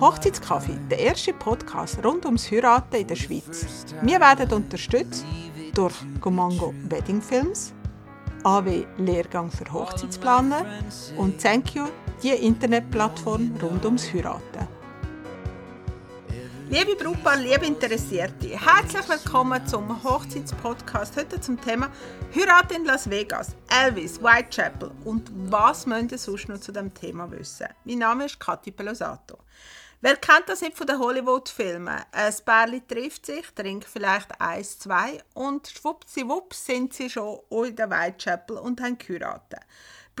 [0.00, 3.84] Hochzeitskaffee, der erste Podcast rund ums Heiraten in der Schweiz.
[4.00, 5.26] Wir werden unterstützt
[5.74, 7.74] durch Gomango Wedding Films,
[8.42, 10.64] AW Lehrgang für Hochzeitsplaner
[11.18, 11.84] und Thank You,
[12.22, 14.71] die Internetplattform rund ums Heiraten.
[16.72, 21.18] Liebe Brautpaar, liebe Interessierte, herzlich willkommen zum Hochzeitspodcast.
[21.18, 21.92] Heute zum Thema
[22.34, 27.30] Heirat in Las Vegas, Elvis, Whitechapel und was müsst ihr sonst noch zu dem Thema
[27.30, 27.66] wissen?
[27.84, 29.36] Mein Name ist Kathi Pelosato.
[30.00, 32.04] Wer kennt das nicht von den Hollywood-Filmen?
[32.10, 37.90] Ein Pärchen trifft sich, trinkt vielleicht eins, zwei und schwuppsiwupps sind sie schon in der
[37.90, 39.60] Whitechapel und haben geheiratet.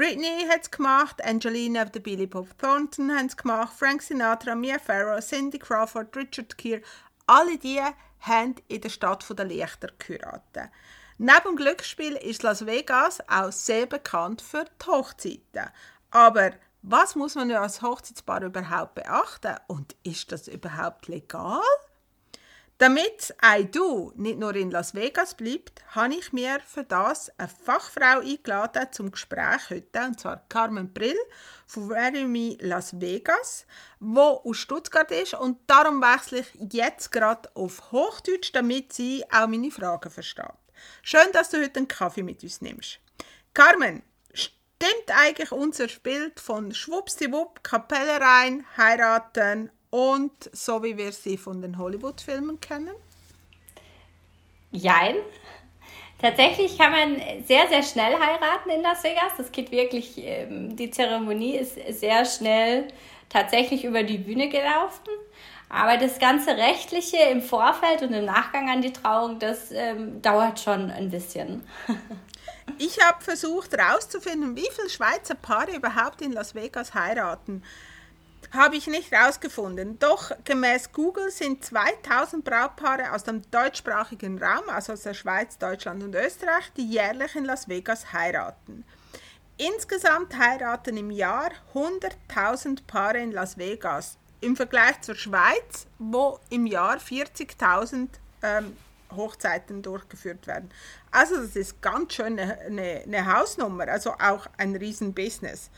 [0.02, 4.80] Britney hat es gemacht, Angelina und Billy Bob Thornton haben es gemacht, Frank Sinatra, Mia
[4.80, 6.82] Farrow, Cindy Crawford, Richard Gere,
[7.28, 7.80] alle die
[8.18, 10.72] haben in der Stadt der Lichter geheiratet.
[11.18, 15.70] Neben dem Glücksspiel ist Las Vegas auch sehr bekannt für die Hochzeiten.
[16.10, 16.50] Aber
[16.82, 21.62] was muss man als Hochzeitspaar überhaupt beachten und ist das überhaupt legal?
[22.82, 27.46] Damit I Do nicht nur in Las Vegas bleibt, habe ich mir für das eine
[27.46, 31.16] Fachfrau eingeladen zum Gespräch heute, und zwar Carmen Brill
[31.68, 33.66] von Very Las Vegas,
[34.00, 39.46] wo aus Stuttgart ist und darum wechsle ich jetzt gerade auf Hochdeutsch, damit sie auch
[39.46, 40.46] meine Fragen versteht.
[41.02, 42.98] Schön, dass du heute einen Kaffee mit uns nimmst.
[43.54, 44.02] Carmen,
[44.34, 51.60] stimmt eigentlich unser Bild von Schwuppsdiwupp, Kapelle rein, heiraten und so wie wir sie von
[51.60, 52.94] den Hollywood-Filmen kennen?
[54.70, 55.16] Jein.
[56.18, 59.32] Tatsächlich kann man sehr, sehr schnell heiraten in Las Vegas.
[59.36, 62.88] Das geht wirklich, ähm, die Zeremonie ist sehr schnell
[63.28, 65.10] tatsächlich über die Bühne gelaufen.
[65.68, 70.58] Aber das ganze Rechtliche im Vorfeld und im Nachgang an die Trauung, das ähm, dauert
[70.58, 71.66] schon ein bisschen.
[72.78, 77.62] ich habe versucht herauszufinden, wie viele Schweizer Paare überhaupt in Las Vegas heiraten.
[78.52, 79.98] Habe ich nicht herausgefunden.
[79.98, 86.02] Doch gemäß Google sind 2000 Brautpaare aus dem deutschsprachigen Raum, also aus der Schweiz, Deutschland
[86.02, 88.84] und Österreich, die jährlich in Las Vegas heiraten.
[89.56, 94.18] Insgesamt heiraten im Jahr 100.000 Paare in Las Vegas.
[94.42, 98.08] Im Vergleich zur Schweiz, wo im Jahr 40.000
[98.42, 98.76] ähm,
[99.16, 100.70] Hochzeiten durchgeführt werden.
[101.10, 105.70] Also das ist ganz schön eine, eine, eine Hausnummer, also auch ein Riesenbusiness.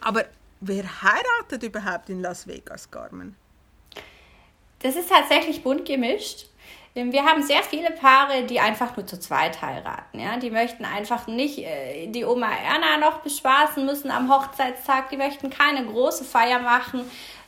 [0.00, 0.24] Aber
[0.66, 3.36] Wer heiratet überhaupt in Las Vegas, Carmen?
[4.78, 6.46] Das ist tatsächlich bunt gemischt.
[6.94, 10.20] Wir haben sehr viele Paare, die einfach nur zu zweit heiraten.
[10.20, 10.38] Ja?
[10.38, 15.10] Die möchten einfach nicht äh, die Oma Erna noch bespaßen müssen am Hochzeitstag.
[15.10, 17.02] Die möchten keine große Feier machen,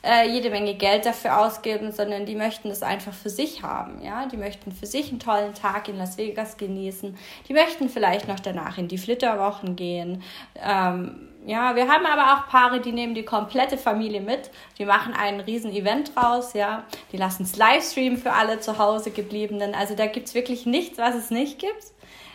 [0.04, 4.02] äh, jede Menge Geld dafür ausgeben, sondern die möchten es einfach für sich haben.
[4.02, 4.26] Ja?
[4.26, 7.16] Die möchten für sich einen tollen Tag in Las Vegas genießen.
[7.48, 10.22] Die möchten vielleicht noch danach in die Flitterwochen gehen.
[10.56, 14.50] Ähm, ja, wir haben aber auch Paare, die nehmen die komplette Familie mit.
[14.78, 16.84] Die machen einen riesen Event draus, ja.
[17.12, 19.72] Die lassen es Livestreamen für alle zu Hause gebliebenen.
[19.72, 21.92] Also da gibt es wirklich nichts, was es nicht gibt.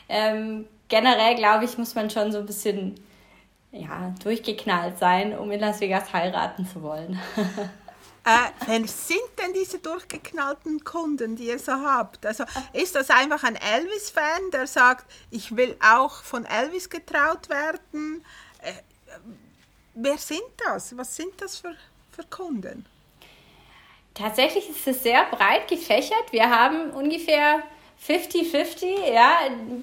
[0.08, 2.96] Ähm, generell, glaube ich, muss man schon so ein bisschen
[3.74, 7.20] ja, durchgeknallt sein, um in Las Vegas heiraten zu wollen.
[8.24, 12.24] Äh, wer sind denn diese durchgeknallten Kunden, die ihr so habt?
[12.24, 18.24] Also ist das einfach ein Elvis-Fan, der sagt, ich will auch von Elvis getraut werden?
[19.94, 20.96] Wer sind das?
[20.98, 21.76] Was sind das für,
[22.12, 22.86] für Kunden?
[24.14, 26.32] Tatsächlich ist es sehr breit gefächert.
[26.32, 27.64] Wir haben ungefähr
[28.08, 29.38] 50-50, ja,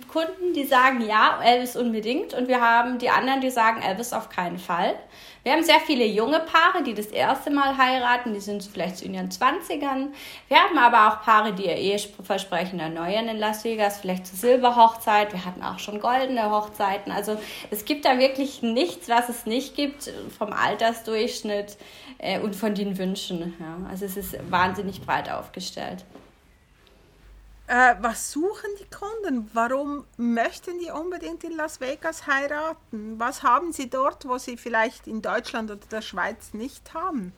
[0.09, 4.29] Kunden, die sagen ja, Elvis unbedingt und wir haben die anderen, die sagen Elvis auf
[4.29, 4.97] keinen Fall.
[5.45, 9.15] Wir haben sehr viele junge Paare, die das erste Mal heiraten, die sind vielleicht in
[9.15, 10.09] ihren 20ern.
[10.49, 15.33] Wir haben aber auch Paare, die ihr Eheversprechen erneuern in Las Vegas, vielleicht zur Silberhochzeit.
[15.33, 17.13] Wir hatten auch schon goldene Hochzeiten.
[17.13, 17.39] Also
[17.71, 21.79] es gibt da wirklich nichts, was es nicht gibt vom Altersdurchschnitt
[22.19, 23.55] äh, und von den Wünschen.
[23.89, 26.05] Also es ist wahnsinnig breit aufgestellt.
[27.69, 29.51] Äh, was suchen die Kunden?
[29.53, 33.19] Warum möchten die unbedingt in Las Vegas heiraten?
[33.19, 37.35] Was haben sie dort, wo sie vielleicht in Deutschland oder der Schweiz nicht haben?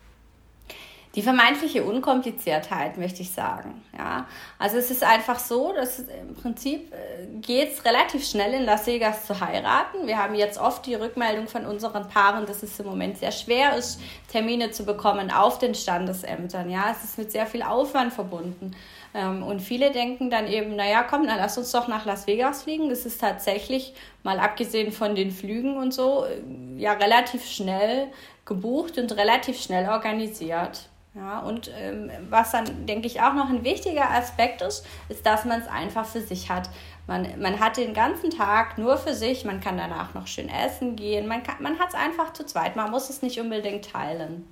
[1.16, 3.82] Die vermeintliche Unkompliziertheit, möchte ich sagen.
[3.98, 4.28] Ja,
[4.60, 8.86] also es ist einfach so, dass im Prinzip äh, geht es relativ schnell in Las
[8.86, 10.06] Vegas zu heiraten.
[10.06, 13.76] Wir haben jetzt oft die Rückmeldung von unseren Paaren, dass es im Moment sehr schwer
[13.76, 14.00] ist,
[14.30, 16.70] Termine zu bekommen auf den Standesämtern.
[16.70, 18.76] Ja, es ist mit sehr viel Aufwand verbunden.
[19.14, 22.62] Ähm, und viele denken dann eben, naja, komm, dann lass uns doch nach Las Vegas
[22.62, 22.88] fliegen.
[22.88, 28.08] Das ist tatsächlich, mal abgesehen von den Flügen und so, äh, ja relativ schnell
[28.44, 30.88] gebucht und relativ schnell organisiert.
[31.14, 35.44] Ja, und ähm, was dann, denke ich, auch noch ein wichtiger Aspekt ist, ist, dass
[35.44, 36.70] man es einfach für sich hat.
[37.08, 40.94] Man, man hat den ganzen Tag nur für sich, man kann danach noch schön essen
[40.94, 44.46] gehen, man, man hat es einfach zu zweit, man muss es nicht unbedingt teilen.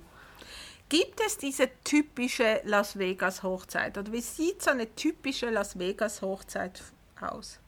[0.89, 6.23] Gibt es diese typische Las Vegas Hochzeit oder wie sieht so eine typische Las Vegas
[6.23, 6.81] Hochzeit
[7.21, 7.59] aus?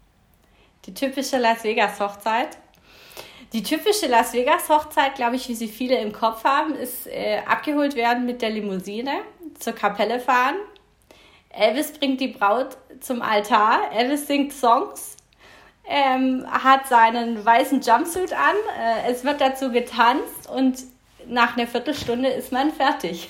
[0.85, 2.57] Die typische Las Vegas Hochzeit?
[3.53, 7.41] Die typische Las Vegas Hochzeit, glaube ich, wie sie viele im Kopf haben, ist äh,
[7.45, 9.21] abgeholt werden mit der Limousine,
[9.59, 10.55] zur Kapelle fahren.
[11.49, 13.91] Elvis bringt die Braut zum Altar.
[13.91, 15.17] Elvis singt Songs,
[15.85, 18.55] ähm, hat seinen weißen Jumpsuit an.
[18.79, 20.79] Äh, es wird dazu getanzt und
[21.27, 23.29] nach einer Viertelstunde ist man fertig.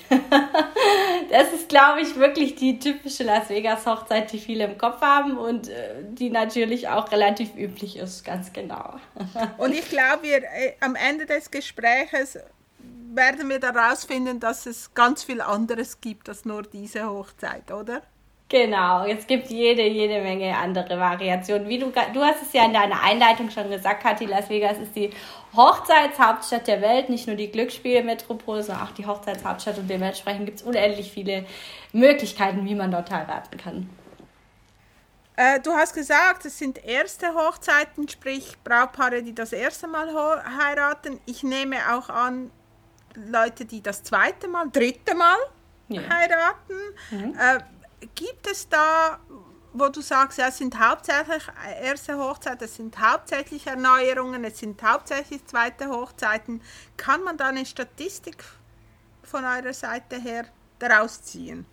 [1.30, 5.38] das ist, glaube ich, wirklich die typische Las Vegas Hochzeit, die viele im Kopf haben
[5.38, 8.94] und äh, die natürlich auch relativ üblich ist, ganz genau.
[9.58, 12.38] und ich glaube, wir äh, am Ende des Gespräches
[13.14, 18.02] werden wir daraus finden, dass es ganz viel anderes gibt als nur diese Hochzeit, oder?
[18.52, 21.66] Genau, es gibt jede, jede Menge andere Variationen.
[21.70, 24.94] Wie du, du hast es ja in deiner Einleitung schon gesagt, Kathi, Las Vegas ist
[24.94, 25.08] die
[25.56, 30.66] Hochzeitshauptstadt der Welt, nicht nur die Glücksspielmetropole, sondern auch die Hochzeitshauptstadt und dementsprechend gibt es
[30.66, 31.46] unendlich viele
[31.94, 33.88] Möglichkeiten, wie man dort heiraten kann.
[35.36, 40.12] Äh, du hast gesagt, es sind erste Hochzeiten, sprich Brautpaare, die das erste Mal
[40.58, 41.18] heiraten.
[41.24, 42.50] Ich nehme auch an,
[43.14, 45.38] Leute, die das zweite Mal, dritte Mal
[45.88, 46.02] ja.
[46.02, 46.76] heiraten.
[47.12, 47.34] Mhm.
[47.38, 47.60] Äh,
[48.14, 49.18] gibt es da,
[49.72, 51.42] wo du sagst, ja, es sind hauptsächlich
[51.80, 56.60] erste Hochzeiten, es sind hauptsächlich Erneuerungen, es sind hauptsächlich zweite Hochzeiten,
[56.96, 58.44] kann man da eine Statistik
[59.22, 60.44] von eurer Seite her
[60.78, 61.66] daraus ziehen?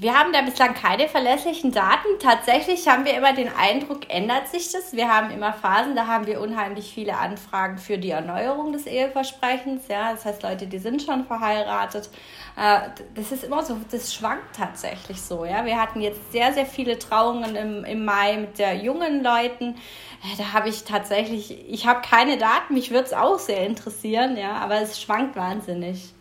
[0.00, 2.06] Wir haben da bislang keine verlässlichen Daten.
[2.20, 4.92] Tatsächlich haben wir immer den Eindruck, ändert sich das.
[4.92, 9.88] Wir haben immer Phasen, da haben wir unheimlich viele Anfragen für die Erneuerung des Eheversprechens.
[9.88, 12.10] Ja, das heißt, Leute, die sind schon verheiratet.
[12.56, 15.44] Äh, das ist immer so, das schwankt tatsächlich so.
[15.44, 19.74] Ja, wir hatten jetzt sehr, sehr viele Trauungen im, im Mai mit der jungen Leuten.
[20.22, 24.36] Äh, da habe ich tatsächlich, ich habe keine Daten, mich würde es auch sehr interessieren,
[24.36, 26.14] ja, aber es schwankt wahnsinnig.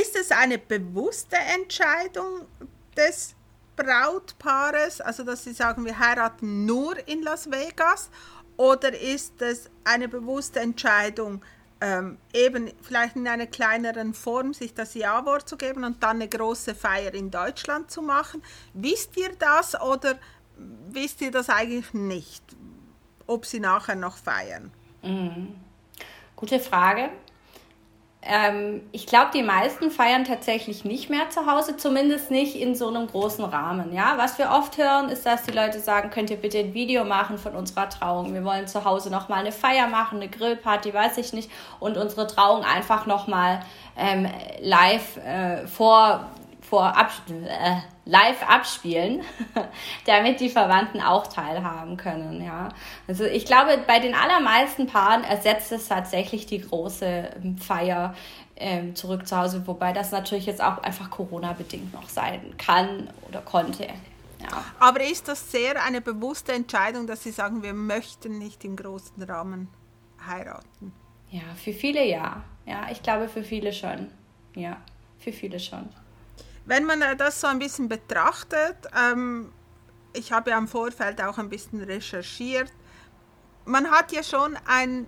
[0.00, 2.46] Ist es eine bewusste Entscheidung
[2.96, 3.34] des
[3.76, 8.10] Brautpaares, also dass sie sagen, wir heiraten nur in Las Vegas,
[8.56, 11.42] oder ist es eine bewusste Entscheidung,
[11.80, 16.28] ähm, eben vielleicht in einer kleineren Form sich das Ja-Wort zu geben und dann eine
[16.28, 18.42] große Feier in Deutschland zu machen?
[18.72, 20.18] Wisst ihr das oder
[20.88, 22.42] wisst ihr das eigentlich nicht,
[23.26, 24.72] ob sie nachher noch feiern?
[25.02, 25.54] Mhm.
[26.34, 27.10] Gute Frage.
[28.28, 32.88] Ähm, ich glaube, die meisten feiern tatsächlich nicht mehr zu Hause, zumindest nicht in so
[32.88, 33.92] einem großen Rahmen.
[33.92, 37.04] Ja, was wir oft hören, ist, dass die Leute sagen, könnt ihr bitte ein Video
[37.04, 38.34] machen von unserer Trauung?
[38.34, 41.96] Wir wollen zu Hause noch mal eine Feier machen, eine Grillparty, weiß ich nicht, und
[41.96, 43.60] unsere Trauung einfach noch mal
[43.96, 44.28] ähm,
[44.60, 46.26] live äh, vor
[46.68, 49.22] vor Ab äh, live abspielen,
[50.06, 52.42] damit die Verwandten auch teilhaben können.
[52.42, 52.70] Ja.
[53.06, 58.14] Also ich glaube, bei den allermeisten Paaren ersetzt es tatsächlich die große ähm, Feier
[58.56, 63.40] ähm, zurück zu Hause, wobei das natürlich jetzt auch einfach Corona-bedingt noch sein kann oder
[63.40, 63.84] konnte.
[64.40, 64.64] Ja.
[64.78, 69.22] Aber ist das sehr eine bewusste Entscheidung, dass Sie sagen, wir möchten nicht im großen
[69.22, 69.68] Rahmen
[70.26, 70.92] heiraten?
[71.30, 72.42] Ja, für viele ja.
[72.66, 74.10] Ja, ich glaube für viele schon.
[74.54, 74.78] Ja,
[75.18, 75.88] für viele schon.
[76.66, 79.52] Wenn man das so ein bisschen betrachtet, ähm,
[80.12, 82.72] ich habe ja im Vorfeld auch ein bisschen recherchiert,
[83.64, 85.06] man hat ja schon ein,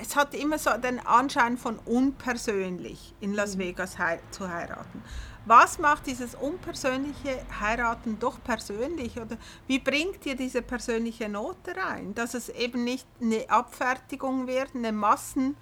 [0.00, 3.60] es hat immer so den Anschein von unpersönlich in Las mhm.
[3.60, 5.02] Vegas hei zu heiraten.
[5.46, 9.20] Was macht dieses unpersönliche Heiraten doch persönlich?
[9.20, 12.14] Oder wie bringt ihr diese persönliche Note rein?
[12.14, 15.56] Dass es eben nicht eine Abfertigung wird, eine Massen...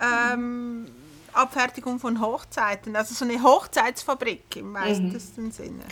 [0.00, 0.86] Ähm,
[1.32, 5.50] Abfertigung von Hochzeiten, also so eine Hochzeitsfabrik im weitesten mhm.
[5.50, 5.84] Sinne.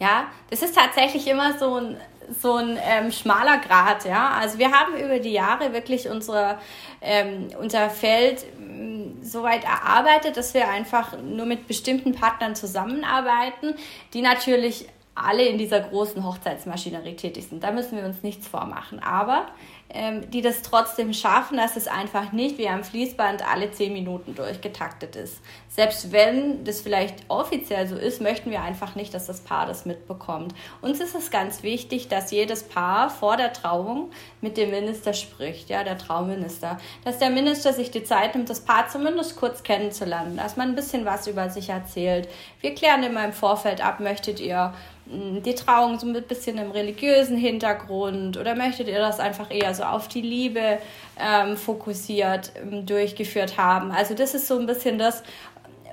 [0.00, 1.96] Ja, das ist tatsächlich immer so ein,
[2.40, 4.30] so ein ähm, schmaler Grad, ja.
[4.30, 6.58] Also wir haben über die Jahre wirklich unsere,
[7.00, 13.74] ähm, unser Feld ähm, so weit erarbeitet, dass wir einfach nur mit bestimmten Partnern zusammenarbeiten,
[14.14, 17.64] die natürlich alle in dieser großen Hochzeitsmaschinerie tätig sind.
[17.64, 19.02] Da müssen wir uns nichts vormachen.
[19.02, 19.48] Aber
[19.90, 24.34] ähm, die das trotzdem schaffen, dass es einfach nicht wie am Fließband alle zehn Minuten
[24.34, 25.40] durchgetaktet ist.
[25.68, 29.86] Selbst wenn das vielleicht offiziell so ist, möchten wir einfach nicht, dass das Paar das
[29.86, 30.54] mitbekommt.
[30.82, 34.10] Uns ist es ganz wichtig, dass jedes Paar vor der Trauung
[34.42, 36.78] mit dem Minister spricht, ja, der Trauminister.
[37.04, 40.76] Dass der Minister sich die Zeit nimmt, das Paar zumindest kurz kennenzulernen, dass man ein
[40.76, 42.28] bisschen was über sich erzählt.
[42.60, 44.74] Wir klären immer im Vorfeld ab, möchtet ihr
[45.10, 49.84] die Trauung so ein bisschen im religiösen Hintergrund oder möchtet ihr das einfach eher so
[49.84, 50.78] auf die Liebe
[51.18, 53.90] ähm, fokussiert ähm, durchgeführt haben?
[53.90, 55.22] Also das ist so ein bisschen das,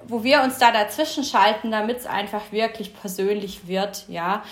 [0.08, 4.44] wo wir uns da dazwischen schalten, damit es einfach wirklich persönlich wird, ja.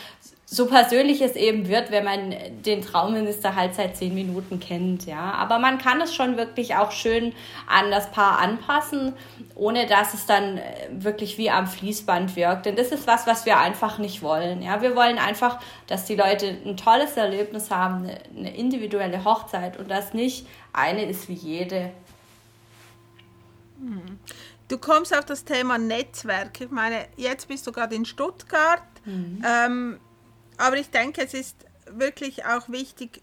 [0.46, 2.34] so persönlich es eben wird, wenn man
[2.66, 5.34] den Traumminister halt seit zehn Minuten kennt, ja.
[5.34, 7.34] Aber man kann es schon wirklich auch schön
[7.68, 9.14] an das Paar anpassen,
[9.56, 10.60] ohne dass es dann
[10.92, 12.66] wirklich wie am Fließband wirkt.
[12.66, 14.82] Denn das ist was, was wir einfach nicht wollen, ja.
[14.82, 20.14] Wir wollen einfach, dass die Leute ein tolles Erlebnis haben, eine individuelle Hochzeit und das
[20.14, 21.92] nicht eine ist wie jede.
[24.68, 26.62] Du kommst auf das Thema Netzwerk.
[26.62, 28.82] Ich meine, jetzt bist du gerade in Stuttgart.
[29.06, 29.44] Mhm.
[29.46, 30.00] Ähm,
[30.58, 31.58] aber ich denke, es ist
[31.88, 33.22] wirklich auch wichtig,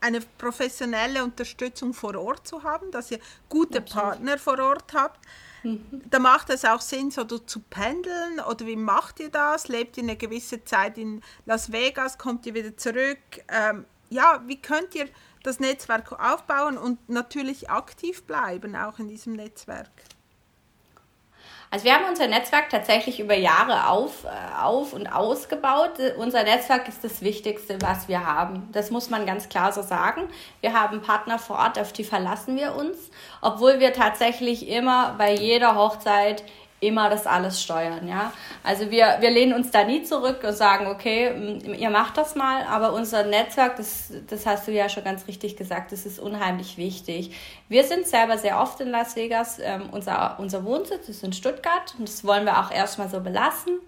[0.00, 4.04] eine professionelle Unterstützung vor Ort zu haben, dass ihr gute Absolut.
[4.04, 5.20] Partner vor Ort habt.
[6.10, 9.68] Da macht es auch Sinn, so zu pendeln oder wie macht ihr das?
[9.68, 13.18] Lebt ihr eine gewisse Zeit in Las Vegas, kommt ihr wieder zurück?
[13.48, 15.08] Ähm, ja, wie könnt ihr
[15.42, 19.90] das Netzwerk aufbauen und natürlich aktiv bleiben, auch in diesem Netzwerk?
[21.70, 25.92] Also wir haben unser Netzwerk tatsächlich über Jahre auf, äh, auf und ausgebaut.
[26.16, 28.68] Unser Netzwerk ist das Wichtigste, was wir haben.
[28.72, 30.28] Das muss man ganz klar so sagen.
[30.60, 32.96] Wir haben Partner vor Ort, auf die verlassen wir uns,
[33.40, 36.44] obwohl wir tatsächlich immer bei jeder Hochzeit
[36.86, 38.32] immer das alles steuern, ja.
[38.62, 42.62] Also wir, wir lehnen uns da nie zurück und sagen, okay, ihr macht das mal,
[42.64, 46.76] aber unser Netzwerk, das, das hast du ja schon ganz richtig gesagt, das ist unheimlich
[46.76, 47.36] wichtig.
[47.68, 51.94] Wir sind selber sehr oft in Las Vegas, ähm, unser, unser Wohnsitz ist in Stuttgart
[51.98, 53.78] und das wollen wir auch erstmal so belassen.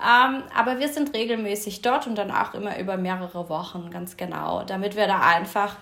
[0.00, 4.64] Ähm, aber wir sind regelmäßig dort und dann auch immer über mehrere Wochen, ganz genau,
[4.64, 5.76] damit wir da einfach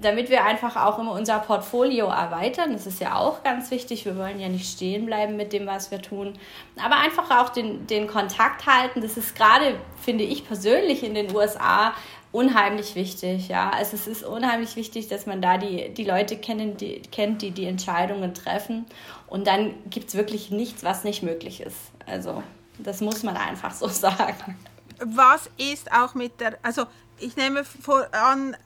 [0.00, 2.72] damit wir einfach auch immer unser Portfolio erweitern.
[2.72, 4.04] Das ist ja auch ganz wichtig.
[4.04, 6.38] Wir wollen ja nicht stehen bleiben mit dem, was wir tun.
[6.82, 9.00] Aber einfach auch den, den Kontakt halten.
[9.00, 11.94] Das ist gerade, finde ich persönlich, in den USA
[12.32, 13.48] unheimlich wichtig.
[13.48, 17.42] Ja, also es ist unheimlich wichtig, dass man da die, die Leute kennen, die, kennt,
[17.42, 18.86] die die Entscheidungen treffen.
[19.26, 21.76] Und dann gibt es wirklich nichts, was nicht möglich ist.
[22.06, 22.42] Also
[22.78, 24.58] das muss man einfach so sagen.
[25.04, 26.84] Was ist auch mit der, also
[27.18, 28.56] ich nehme vor an,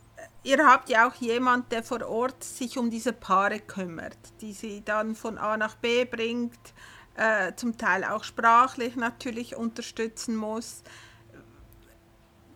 [0.47, 4.83] ihr habt ja auch jemand, der vor Ort sich um diese Paare kümmert, die sie
[4.85, 6.59] dann von A nach B bringt,
[7.17, 10.83] äh, zum Teil auch sprachlich natürlich unterstützen muss.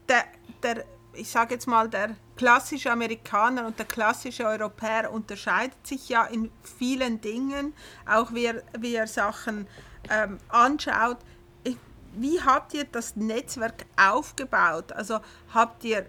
[0.09, 0.25] Der,
[0.63, 6.25] der ich sage jetzt mal, der klassische Amerikaner und der klassische Europäer unterscheidet sich ja
[6.25, 7.75] in vielen Dingen,
[8.07, 9.67] auch wie er, wie er Sachen
[10.09, 11.19] ähm, anschaut.
[12.15, 14.93] wie habt ihr das Netzwerk aufgebaut?
[14.93, 15.21] Also
[15.53, 16.07] habt ihr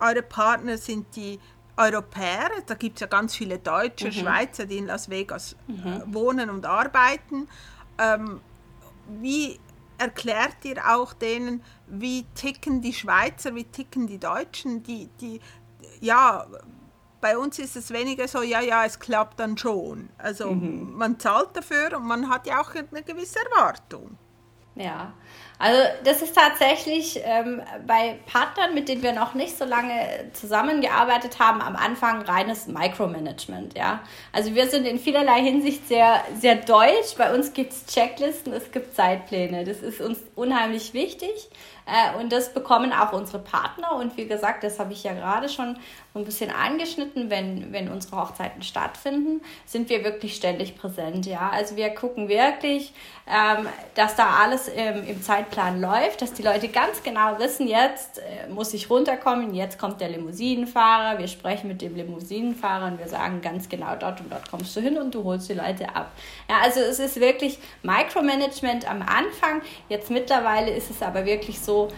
[0.00, 1.38] eure Partner sind die
[1.76, 4.12] Europäer, da gibt es ja ganz viele Deutsche, mhm.
[4.12, 6.14] Schweizer, die in Las Vegas äh, mhm.
[6.14, 7.48] wohnen und arbeiten.
[7.98, 8.40] Ähm,
[9.20, 9.60] wie
[9.98, 14.82] erklärt ihr auch denen, wie ticken die Schweizer, wie ticken die Deutschen?
[14.82, 15.40] Die, die,
[16.00, 16.46] ja,
[17.20, 20.08] bei uns ist es weniger so, ja, ja, es klappt dann schon.
[20.18, 20.94] Also mhm.
[20.96, 24.16] man zahlt dafür und man hat ja auch eine gewisse Erwartung.
[24.74, 25.14] Ja,
[25.58, 31.38] also das ist tatsächlich ähm, bei Partnern, mit denen wir noch nicht so lange zusammengearbeitet
[31.38, 33.76] haben, am Anfang reines Micromanagement.
[33.76, 34.00] Ja?
[34.32, 37.16] Also wir sind in vielerlei Hinsicht sehr, sehr deutsch.
[37.16, 39.64] Bei uns gibt es Checklisten, es gibt Zeitpläne.
[39.64, 41.48] Das ist uns unheimlich wichtig.
[41.86, 43.92] Äh, und das bekommen auch unsere Partner.
[43.92, 45.78] Und wie gesagt, das habe ich ja gerade schon
[46.12, 51.24] so ein bisschen angeschnitten, wenn, wenn unsere Hochzeiten stattfinden, sind wir wirklich ständig präsent.
[51.26, 51.48] Ja?
[51.50, 52.92] Also wir gucken wirklich,
[53.26, 58.18] ähm, dass da alles im, im Zeitplan läuft, dass die Leute ganz genau wissen, jetzt
[58.18, 63.08] äh, muss ich runterkommen, jetzt kommt der Limousinenfahrer, wir sprechen mit dem Limousinenfahrer und wir
[63.08, 66.10] sagen ganz genau, dort und dort kommst du hin und du holst die Leute ab.
[66.48, 69.62] Ja, also es ist wirklich Micromanagement am Anfang.
[69.88, 71.88] Jetzt mittlerweile ist es aber wirklich so,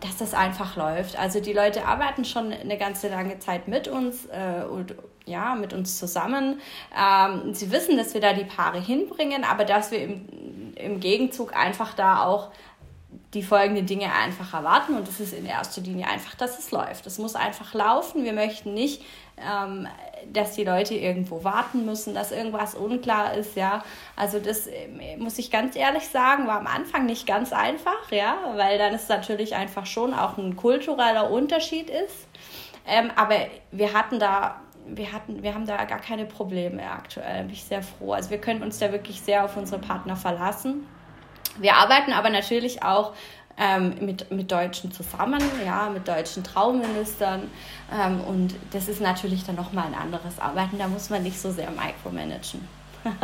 [0.00, 1.18] dass das einfach läuft.
[1.18, 4.94] Also die Leute arbeiten schon eine ganze lange Zeit mit uns äh, und
[5.28, 6.60] ja, mit uns zusammen.
[6.96, 11.54] Ähm, sie wissen, dass wir da die Paare hinbringen, aber dass wir im, im Gegenzug
[11.54, 12.50] einfach da auch
[13.34, 17.06] die folgenden Dinge einfach erwarten und das ist in erster Linie einfach, dass es läuft.
[17.06, 18.24] Es muss einfach laufen.
[18.24, 19.02] Wir möchten nicht,
[19.36, 19.86] ähm,
[20.32, 23.82] dass die Leute irgendwo warten müssen, dass irgendwas unklar ist, ja.
[24.16, 28.38] Also das äh, muss ich ganz ehrlich sagen, war am Anfang nicht ganz einfach, ja,
[28.56, 32.28] weil dann ist natürlich einfach schon auch ein kultureller Unterschied ist.
[32.86, 33.36] Ähm, aber
[33.70, 34.60] wir hatten da
[34.90, 37.42] wir hatten, wir haben da gar keine Probleme aktuell.
[37.42, 38.14] Bin ich sehr froh.
[38.14, 40.86] Also wir können uns da wirklich sehr auf unsere Partner verlassen.
[41.58, 43.14] Wir arbeiten aber natürlich auch
[43.58, 47.50] ähm, mit, mit Deutschen zusammen, ja, mit deutschen Traumministern.
[47.92, 50.78] Ähm, und das ist natürlich dann nochmal ein anderes Arbeiten.
[50.78, 52.66] Da muss man nicht so sehr micromanagen.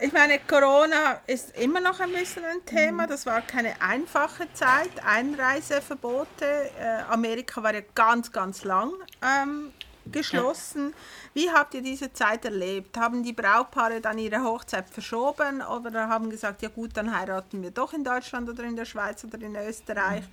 [0.00, 3.08] Ich meine, Corona ist immer noch ein bisschen ein Thema.
[3.08, 4.90] Das war keine einfache Zeit.
[5.04, 6.44] Einreiseverbote.
[6.44, 9.72] Äh, Amerika war ja ganz, ganz lang ähm,
[10.12, 10.94] geschlossen.
[11.34, 12.96] Wie habt ihr diese Zeit erlebt?
[12.96, 17.70] Haben die Brautpaare dann ihre Hochzeit verschoben oder haben gesagt, ja gut, dann heiraten wir
[17.70, 20.22] doch in Deutschland oder in der Schweiz oder in Österreich?
[20.22, 20.32] Mhm.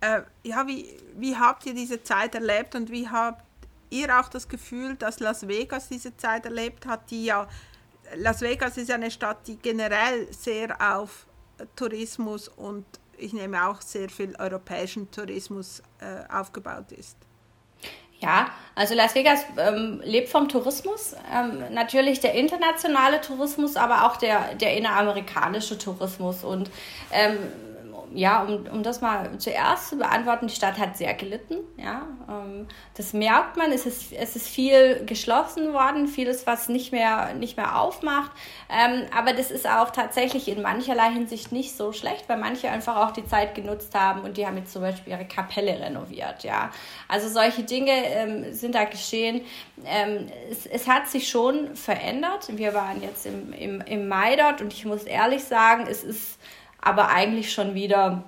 [0.00, 3.42] Äh, ja, wie, wie habt ihr diese Zeit erlebt und wie habt
[3.90, 7.48] ihr auch das Gefühl, dass Las Vegas diese Zeit erlebt hat, die ja,
[8.14, 11.26] Las Vegas ist ja eine Stadt, die generell sehr auf
[11.74, 12.84] Tourismus und
[13.18, 17.16] ich nehme auch sehr viel europäischen Tourismus äh, aufgebaut ist.
[18.20, 21.14] Ja, also Las Vegas ähm, lebt vom Tourismus.
[21.34, 26.42] Ähm, natürlich der internationale Tourismus, aber auch der, der inneramerikanische Tourismus.
[26.42, 26.70] Und
[27.12, 27.36] ähm,
[28.16, 31.56] ja, um, um das mal zuerst zu beantworten, die Stadt hat sehr gelitten.
[31.76, 33.70] Ja, ähm, das merkt man.
[33.72, 38.30] Es ist, es ist viel geschlossen worden, vieles, was nicht mehr, nicht mehr aufmacht.
[38.70, 42.96] Ähm, aber das ist auch tatsächlich in mancherlei Hinsicht nicht so schlecht, weil manche einfach
[42.96, 46.42] auch die Zeit genutzt haben und die haben jetzt zum Beispiel ihre Kapelle renoviert.
[46.42, 46.70] Ja,
[47.08, 49.42] also solche Dinge ähm, sind da geschehen.
[49.84, 52.48] Ähm, es, es hat sich schon verändert.
[52.48, 56.38] Wir waren jetzt im, im, im Mai dort und ich muss ehrlich sagen, es ist
[56.86, 58.22] aber eigentlich schon wieder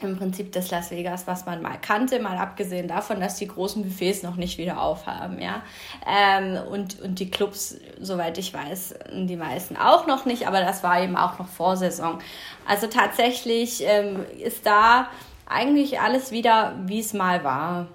[0.00, 3.84] im Prinzip das Las Vegas, was man mal kannte, mal abgesehen davon, dass die großen
[3.84, 5.62] Buffets noch nicht wieder aufhaben, ja.
[6.06, 10.82] Ähm, und, und die Clubs, soweit ich weiß, die meisten auch noch nicht, aber das
[10.82, 12.18] war eben auch noch Vorsaison.
[12.66, 15.08] Also tatsächlich ähm, ist da
[15.46, 17.86] eigentlich alles wieder, wie es mal war.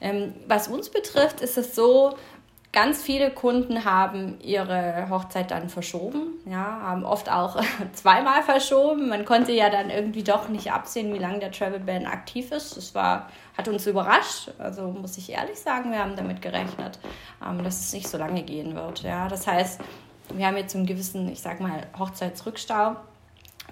[0.00, 2.16] Ähm, was uns betrifft, ist es so,
[2.70, 7.58] Ganz viele Kunden haben ihre Hochzeit dann verschoben, ja, haben oft auch
[7.94, 9.08] zweimal verschoben.
[9.08, 12.76] Man konnte ja dann irgendwie doch nicht absehen, wie lange der Travel Ban aktiv ist.
[12.76, 14.50] Das war, hat uns überrascht.
[14.58, 16.98] Also muss ich ehrlich sagen, wir haben damit gerechnet,
[17.44, 19.02] ähm, dass es nicht so lange gehen wird.
[19.02, 19.80] Ja, das heißt,
[20.34, 22.96] wir haben jetzt einen gewissen, ich sag mal, Hochzeitsrückstau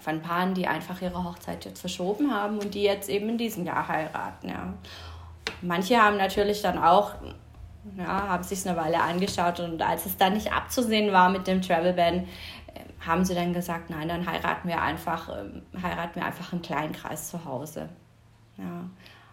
[0.00, 3.67] von Paaren, die einfach ihre Hochzeit jetzt verschoben haben und die jetzt eben in diesem
[3.67, 4.49] Jahr heiraten.
[4.49, 4.73] Ja.
[5.61, 7.12] Manche haben natürlich dann auch
[7.97, 11.62] ja, haben sich eine Weile angeschaut und als es dann nicht abzusehen war mit dem
[11.62, 12.26] Travel Ban, äh,
[13.07, 16.93] haben sie dann gesagt, nein, dann heiraten wir einfach, ähm, heiraten wir einfach im kleinen
[16.93, 17.88] Kreis zu Hause.
[18.59, 18.88] Ja.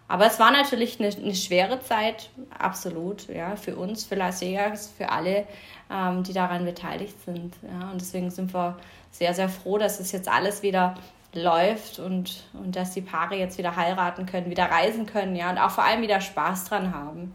[0.06, 4.92] Aber es war natürlich eine, eine schwere Zeit, absolut, ja, für uns, für Las Vegas,
[4.96, 5.46] für alle,
[5.90, 7.54] ähm, die daran beteiligt sind.
[7.62, 7.90] Ja.
[7.90, 8.76] Und deswegen sind wir
[9.10, 10.94] sehr, sehr froh, dass es jetzt alles wieder
[11.32, 15.58] läuft und, und dass die Paare jetzt wieder heiraten können, wieder reisen können, ja, und
[15.58, 17.32] auch vor allem wieder Spaß dran haben.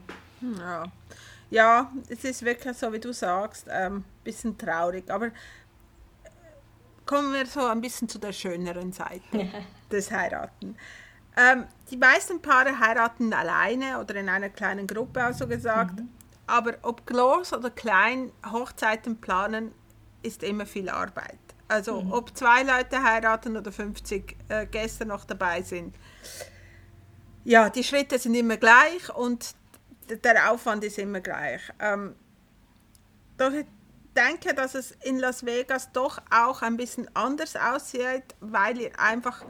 [0.60, 0.84] Ja,
[1.50, 5.10] ja, es ist wirklich so, wie du sagst, ein ähm, bisschen traurig.
[5.10, 5.32] Aber äh,
[7.06, 9.50] kommen wir so ein bisschen zu der schöneren Seite
[9.92, 10.76] des Heiraten.
[11.38, 16.00] Ähm, die meisten Paare heiraten alleine oder in einer kleinen Gruppe, also gesagt.
[16.00, 16.10] Mhm.
[16.48, 19.72] Aber ob groß oder klein, Hochzeiten planen
[20.22, 21.40] ist immer viel Arbeit.
[21.68, 22.12] Also mhm.
[22.12, 25.96] ob zwei Leute heiraten oder 50 äh, Gäste noch dabei sind.
[27.46, 29.56] Ja, die Schritte sind immer gleich und
[30.10, 31.62] der Aufwand ist immer gleich.
[31.80, 32.16] Ähm,
[33.38, 33.66] doch ich
[34.16, 39.46] denke, dass es in Las Vegas doch auch ein bisschen anders aussieht, weil ihr einfach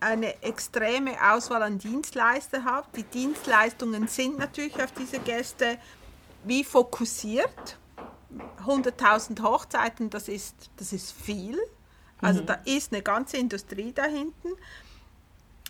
[0.00, 2.96] eine extreme Auswahl an Dienstleister habt.
[2.96, 5.78] Die Dienstleistungen sind natürlich auf diese Gäste
[6.44, 7.78] wie fokussiert.
[8.66, 11.58] 100.000 Hochzeiten, das ist, das ist viel.
[12.20, 12.46] Also mhm.
[12.46, 14.50] da ist eine ganze Industrie dahinten.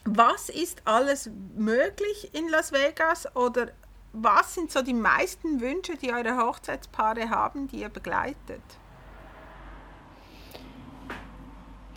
[0.04, 3.68] Was ist alles möglich in Las Vegas oder
[4.18, 8.62] was sind so die meisten Wünsche, die eure Hochzeitspaare haben, die ihr begleitet?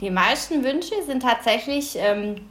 [0.02, 2.50] Die meisten Wünsche sind tatsächlich ähm,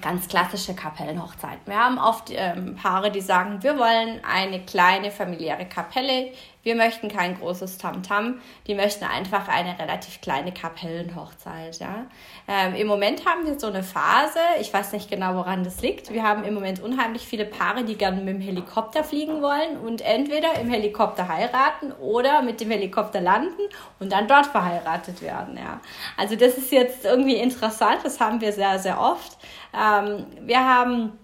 [0.00, 1.60] ganz klassische Kapellenhochzeiten.
[1.66, 7.08] Wir haben oft ähm, Paare, die sagen, wir wollen eine kleine familiäre Kapelle, wir möchten
[7.08, 8.34] kein großes Tamtam, -Tam.
[8.66, 11.78] die möchten einfach eine relativ kleine Kapellenhochzeit.
[11.78, 12.06] Ja?
[12.46, 16.12] Ähm, Im Moment haben wir so eine Phase, ich weiß nicht genau, woran das liegt.
[16.12, 20.02] Wir haben im Moment unheimlich viele Paare, die gerne mit dem Helikopter fliegen wollen und
[20.02, 23.62] entweder im Helikopter heiraten oder mit dem Helikopter landen
[23.98, 25.56] und dann dort verheiratet werden.
[25.56, 25.80] Ja?
[26.16, 29.38] Also das ist jetzt irgendwie interessant, das haben wir sehr, sehr oft.
[29.72, 31.18] Ähm, wir haben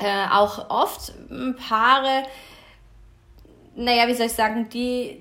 [0.00, 1.12] äh, auch oft
[1.68, 2.24] Paare,
[3.78, 5.18] naja, wie soll ich sagen, die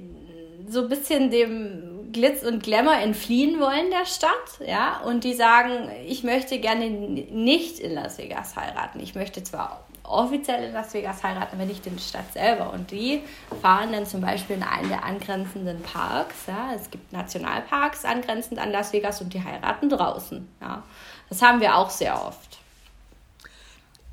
[0.68, 5.90] so ein bisschen dem Glitz und Glamour entfliehen wollen der Stadt, ja, und die sagen,
[6.06, 9.00] ich möchte gerne nicht in Las Vegas heiraten.
[9.00, 12.74] Ich möchte zwar offiziell in Las Vegas heiraten, aber nicht in der Stadt selber.
[12.74, 13.22] Und die
[13.62, 16.48] fahren dann zum Beispiel in einen der angrenzenden Parks.
[16.48, 16.72] Ja.
[16.74, 20.48] Es gibt Nationalparks angrenzend an Las Vegas und die heiraten draußen.
[20.62, 20.84] Ja.
[21.30, 22.58] Das haben wir auch sehr oft.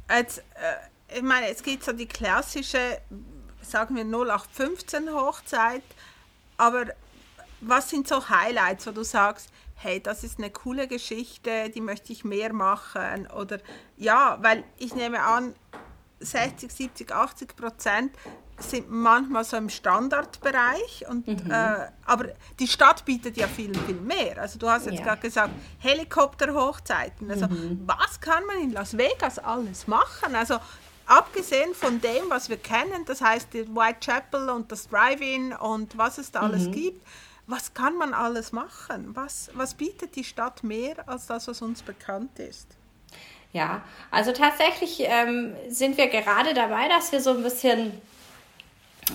[0.09, 2.99] Als, äh, ich meine, es gibt so die klassische
[3.65, 5.83] sagen wir 0815 Hochzeit,
[6.57, 6.87] aber
[7.61, 12.13] was sind so Highlights, wo du sagst, hey, das ist eine coole Geschichte, die möchte
[12.13, 13.59] ich mehr machen oder
[13.97, 15.55] ja, weil ich nehme an,
[16.21, 18.13] 60, 70, 80 Prozent
[18.59, 21.05] sind manchmal so im Standardbereich.
[21.09, 21.51] Und, mhm.
[21.51, 24.41] äh, aber die Stadt bietet ja viel, viel mehr.
[24.41, 25.05] Also du hast jetzt ja.
[25.05, 27.31] gerade gesagt, Helikopterhochzeiten.
[27.31, 27.83] Also mhm.
[27.85, 30.35] was kann man in Las Vegas alles machen?
[30.35, 30.59] Also
[31.07, 36.19] abgesehen von dem, was wir kennen, das heißt die Whitechapel und das Drive-In und was
[36.19, 36.47] es da mhm.
[36.47, 37.07] alles gibt,
[37.47, 39.11] was kann man alles machen?
[39.15, 42.69] Was, was bietet die Stadt mehr als das, was uns bekannt ist?
[43.53, 47.93] Ja, also tatsächlich ähm, sind wir gerade dabei, dass wir so ein bisschen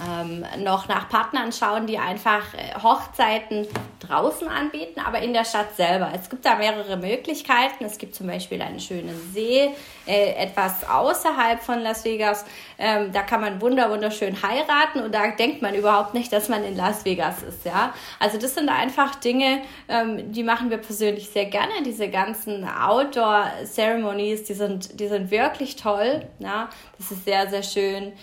[0.08, 3.68] ähm, noch nach Partnern schauen, die einfach äh, Hochzeiten
[4.00, 6.12] draußen anbieten, aber in der Stadt selber.
[6.14, 7.86] Es gibt da mehrere Möglichkeiten.
[7.86, 9.70] Es gibt zum Beispiel einen schönen See,
[10.08, 12.46] äh, etwas außerhalb von Las Vegas.
[12.78, 16.64] Ähm, da kann man wunder wunderschön heiraten und da denkt man überhaupt nicht, dass man
[16.64, 17.66] in Las Vegas ist.
[17.66, 21.72] Ja, also das sind einfach Dinge, ähm, die machen wir persönlich sehr gerne.
[21.86, 26.28] Diese ganzen Outdoor-Ceremonies, die sind, die sind wirklich toll.
[26.40, 28.14] Ja, das ist sehr sehr schön.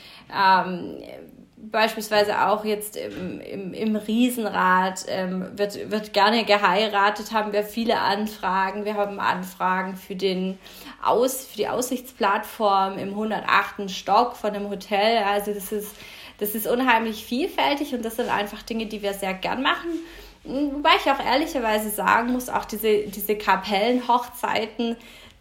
[1.71, 7.99] Beispielsweise auch jetzt im, im, im Riesenrad ähm, wird, wird gerne geheiratet, haben wir viele
[7.99, 8.85] Anfragen.
[8.85, 10.59] Wir haben Anfragen für, den
[11.03, 13.91] Aus, für die Aussichtsplattform im 108.
[13.91, 15.25] Stock von einem Hotel.
[15.25, 15.95] Also das ist,
[16.39, 19.91] das ist unheimlich vielfältig und das sind einfach Dinge, die wir sehr gern machen.
[20.45, 24.97] Wobei ich auch ehrlicherweise sagen muss, auch diese, diese Kapellenhochzeiten,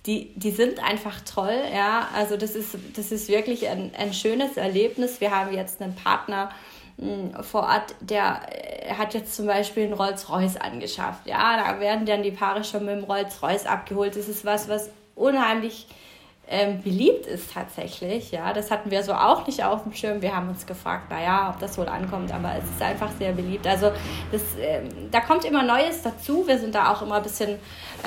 [0.05, 2.07] die, die sind einfach toll, ja.
[2.15, 5.19] Also das ist, das ist wirklich ein, ein schönes Erlebnis.
[5.19, 6.51] Wir haben jetzt einen Partner
[6.97, 11.25] mh, hm, vor Ort, der äh, hat jetzt zum Beispiel einen Rolls-Royce angeschafft.
[11.25, 14.15] Ja, da werden dann die Paare schon mit dem Rolls-Royce abgeholt.
[14.15, 15.87] Das ist was, was unheimlich
[16.47, 18.31] ähm, beliebt ist tatsächlich.
[18.31, 20.21] Ja, das hatten wir so auch nicht auf dem Schirm.
[20.21, 23.65] Wir haben uns gefragt, naja, ob das wohl ankommt, aber es ist einfach sehr beliebt.
[23.65, 23.91] Also
[24.31, 26.47] das, ähm, da kommt immer Neues dazu.
[26.47, 27.57] Wir sind da auch immer ein bisschen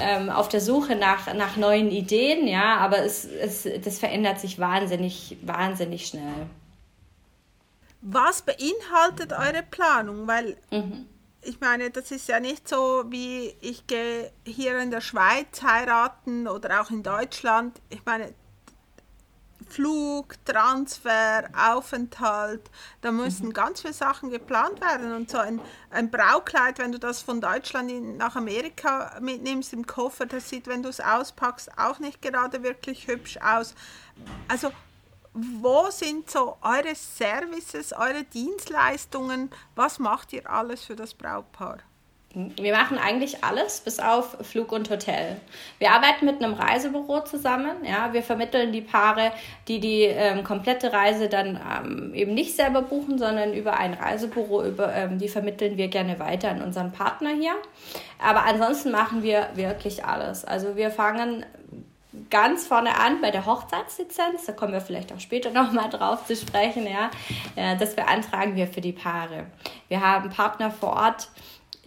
[0.00, 4.58] ähm, auf der Suche nach, nach neuen Ideen, ja, aber es, es, das verändert sich
[4.58, 6.46] wahnsinnig, wahnsinnig schnell.
[8.00, 10.28] Was beinhaltet eure Planung?
[10.28, 11.06] Weil mhm
[11.42, 16.48] ich meine, das ist ja nicht so, wie ich gehe hier in der Schweiz heiraten
[16.48, 17.80] oder auch in Deutschland.
[17.90, 18.34] Ich meine,
[19.68, 22.70] Flug, Transfer, Aufenthalt,
[23.02, 23.52] da müssen mhm.
[23.52, 25.12] ganz viele Sachen geplant werden.
[25.12, 29.86] Und so ein, ein Braukleid, wenn du das von Deutschland in, nach Amerika mitnimmst im
[29.86, 33.74] Koffer, das sieht, wenn du es auspackst, auch nicht gerade wirklich hübsch aus.
[34.48, 34.72] Also
[35.60, 39.50] wo sind so eure Services, eure Dienstleistungen?
[39.74, 41.78] Was macht ihr alles für das Brautpaar?
[42.34, 45.40] Wir machen eigentlich alles, bis auf Flug und Hotel.
[45.78, 47.84] Wir arbeiten mit einem Reisebüro zusammen.
[47.84, 49.32] Ja, wir vermitteln die Paare,
[49.66, 54.62] die die ähm, komplette Reise dann ähm, eben nicht selber buchen, sondern über ein Reisebüro.
[54.62, 57.54] Über, ähm, die vermitteln wir gerne weiter an unseren Partner hier.
[58.18, 60.44] Aber ansonsten machen wir wirklich alles.
[60.44, 61.46] Also wir fangen
[62.30, 66.36] ganz vorne an bei der Hochzeitslizenz, da kommen wir vielleicht auch später nochmal drauf zu
[66.36, 67.10] sprechen, ja,
[67.76, 69.46] das beantragen wir für die Paare.
[69.88, 71.28] Wir haben Partner vor Ort,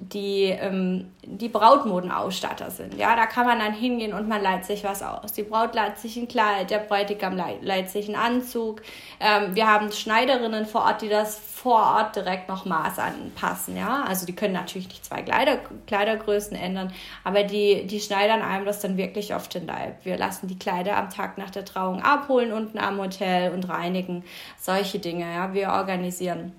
[0.02, 2.98] die, ähm, die Brautmodenausstatter sind.
[2.98, 5.34] Ja, da kann man dann hingehen und man leiht sich was aus.
[5.34, 8.82] Die Braut leiht sich ein Kleid, der Bräutigam leiht, leiht sich einen Anzug.
[9.20, 13.78] Ähm, wir haben Schneiderinnen vor Ort, die das vor Ort direkt noch Maß anpassen.
[13.78, 16.92] Ja, also die können natürlich nicht zwei Kleider, Kleidergrößen ändern,
[17.24, 20.04] aber die, die schneidern einem das dann wirklich auf den Leib.
[20.04, 24.24] Wir lassen die Kleider am Tag nach der Trauung abholen unten am Hotel und reinigen.
[24.58, 25.32] Solche Dinge.
[25.32, 26.54] Ja, wir organisieren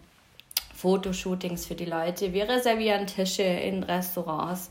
[0.83, 2.33] Fotoshootings für die Leute.
[2.33, 4.69] Wir reservieren Tische in Restaurants.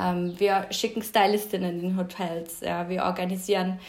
[0.00, 2.60] Ähm, wir schicken Stylistinnen in Hotels.
[2.60, 3.80] Ja, wir organisieren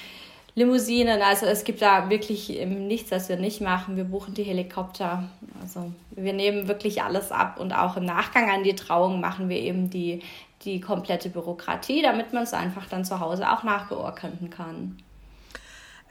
[0.56, 1.22] Limousinen.
[1.22, 3.96] Also es gibt da wirklich nichts, was wir nicht machen.
[3.96, 5.30] Wir buchen die Helikopter.
[5.62, 9.58] Also wir nehmen wirklich alles ab und auch im Nachgang an die Trauung machen wir
[9.58, 10.24] eben die,
[10.64, 14.98] die komplette Bürokratie, damit man es einfach dann zu Hause auch nachbeurkunden kann.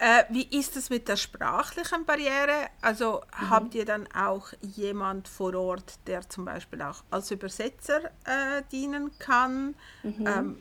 [0.00, 2.68] Äh, wie ist es mit der sprachlichen Barriere?
[2.80, 3.50] Also mhm.
[3.50, 9.10] habt ihr dann auch jemand vor Ort, der zum Beispiel auch als Übersetzer äh, dienen
[9.18, 9.74] kann?
[10.02, 10.26] Mhm.
[10.26, 10.58] Ähm,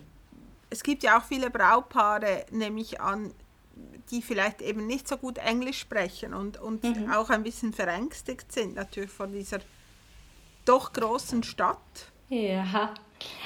[0.70, 3.34] es gibt ja auch viele Braupaare, nehme ich an,
[4.12, 7.10] die vielleicht eben nicht so gut Englisch sprechen und, und mhm.
[7.10, 9.60] auch ein bisschen verängstigt sind, natürlich von dieser
[10.66, 12.12] doch großen Stadt.
[12.28, 12.94] Ja,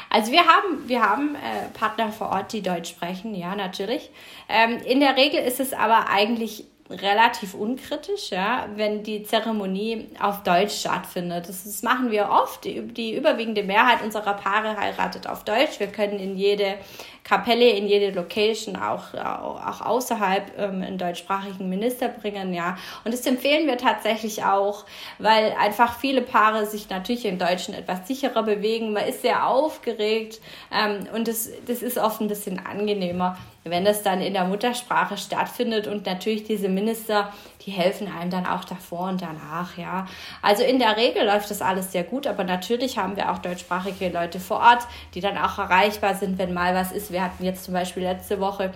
[0.10, 4.12] also wir haben, wir haben äh, Partner vor Ort, die Deutsch sprechen, ja, natürlich.
[4.48, 10.44] Ähm, in der Regel ist es aber eigentlich relativ unkritisch, ja, wenn die Zeremonie auf
[10.44, 11.48] Deutsch stattfindet.
[11.48, 12.64] Das, das machen wir oft.
[12.66, 15.80] Die, die, überwiegende Mehrheit unserer Paare heiratet auf Deutsch.
[15.80, 16.76] Wir können in jede
[17.24, 22.78] Kapelle, in jede Location, auch, auch außerhalb ähm, einen deutschsprachigen Minister bringen, ja.
[23.06, 24.86] Und das empfehlen wir tatsächlich auch,
[25.20, 28.92] weil einfach viele Paare sich natürlich in Deutschen etwas sicherer bewegen.
[28.92, 34.04] Man ist sehr aufgeregt ähm, und das, das ist oft ein bisschen angenehmer wenn das
[34.04, 37.32] dann in der Muttersprache stattfindet und natürlich diese Minister,
[37.66, 40.06] die helfen einem dann auch davor und danach, ja.
[40.42, 44.10] Also in der Regel läuft das alles sehr gut, aber natürlich haben wir auch deutschsprachige
[44.10, 47.12] Leute vor Ort, die dann auch erreichbar sind, wenn mal was ist.
[47.14, 48.72] Wir hatten jetzt zum Beispiel letzte Woche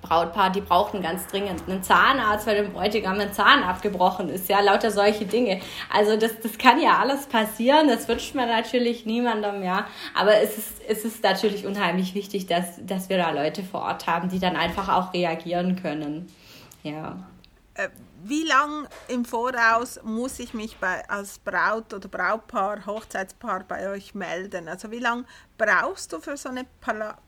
[0.00, 4.48] Brautpaar, die brauchten ganz dringend einen Zahnarzt, weil dem Bräutigam ein Zahn abgebrochen ist.
[4.48, 5.60] Ja, lauter solche Dinge.
[5.92, 7.88] Also das, das kann ja alles passieren.
[7.88, 9.86] Das wünscht man natürlich niemandem, ja.
[10.14, 14.06] Aber es ist, es ist natürlich unheimlich wichtig, dass, dass wir da Leute vor Ort
[14.06, 16.32] haben, die dann einfach auch reagieren können.
[16.82, 17.16] Ja.
[17.74, 17.88] Äh,
[18.24, 24.14] wie lange im Voraus muss ich mich bei, als Braut oder Brautpaar, Hochzeitspaar bei euch
[24.14, 24.68] melden?
[24.68, 25.24] Also wie lange
[25.58, 26.66] brauchst du für so eine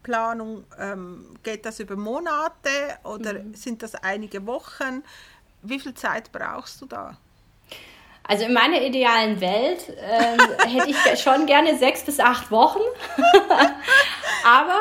[0.03, 0.65] Planung?
[0.79, 3.55] Ähm, geht das über Monate oder mhm.
[3.55, 5.03] sind das einige Wochen?
[5.63, 7.17] Wie viel Zeit brauchst du da?
[8.27, 12.81] Also in meiner idealen Welt äh, hätte ich schon gerne sechs bis acht Wochen.
[14.45, 14.81] Aber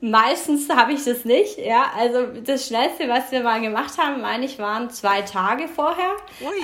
[0.00, 1.58] Meistens habe ich das nicht.
[1.58, 6.12] Ja, also das Schnellste, was wir mal gemacht haben, meine ich, waren zwei Tage vorher.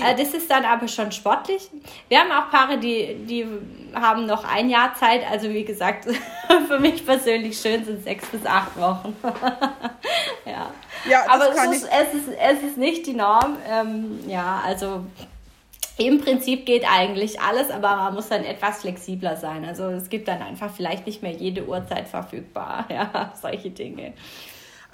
[0.04, 1.70] Äh, das ist dann aber schon sportlich.
[2.08, 3.46] Wir haben auch Paare, die, die
[3.94, 5.22] haben noch ein Jahr Zeit.
[5.30, 6.06] Also wie gesagt,
[6.68, 9.16] für mich persönlich schön sind sechs bis acht Wochen.
[10.44, 10.70] ja.
[11.08, 13.56] ja aber es ist, es, ist, es ist nicht die Norm.
[13.68, 15.04] Ähm, ja, also
[16.00, 19.66] im Prinzip geht eigentlich alles, aber man muss dann etwas flexibler sein.
[19.66, 22.86] Also es gibt dann einfach vielleicht nicht mehr jede Uhrzeit verfügbar.
[22.90, 24.14] Ja, solche Dinge.